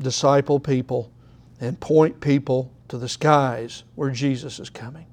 disciple 0.00 0.58
people 0.58 1.12
and 1.60 1.78
point 1.78 2.20
people 2.20 2.72
to 2.88 2.98
the 2.98 3.08
skies 3.08 3.84
where 3.94 4.10
Jesus 4.10 4.58
is 4.58 4.68
coming. 4.68 5.06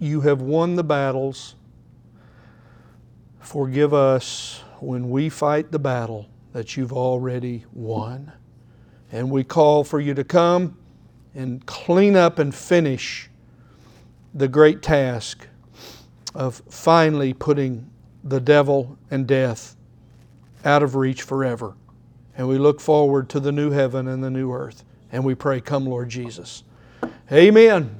You 0.00 0.22
have 0.22 0.40
won 0.40 0.76
the 0.76 0.82
battles. 0.82 1.54
Forgive 3.38 3.92
us 3.92 4.64
when 4.80 5.10
we 5.10 5.28
fight 5.28 5.70
the 5.70 5.78
battle 5.78 6.26
that 6.52 6.76
you've 6.76 6.92
already 6.92 7.66
won. 7.72 8.32
And 9.12 9.30
we 9.30 9.44
call 9.44 9.84
for 9.84 10.00
you 10.00 10.14
to 10.14 10.24
come 10.24 10.78
and 11.34 11.64
clean 11.66 12.16
up 12.16 12.38
and 12.38 12.54
finish 12.54 13.28
the 14.32 14.48
great 14.48 14.82
task 14.82 15.46
of 16.34 16.62
finally 16.70 17.34
putting 17.34 17.90
the 18.24 18.40
devil 18.40 18.96
and 19.10 19.26
death 19.26 19.76
out 20.64 20.82
of 20.82 20.94
reach 20.94 21.22
forever. 21.22 21.74
And 22.36 22.48
we 22.48 22.56
look 22.56 22.80
forward 22.80 23.28
to 23.30 23.40
the 23.40 23.52
new 23.52 23.70
heaven 23.70 24.08
and 24.08 24.24
the 24.24 24.30
new 24.30 24.52
earth. 24.52 24.82
And 25.12 25.24
we 25.24 25.34
pray, 25.34 25.60
Come, 25.60 25.84
Lord 25.84 26.08
Jesus. 26.08 26.62
Amen. 27.30 27.96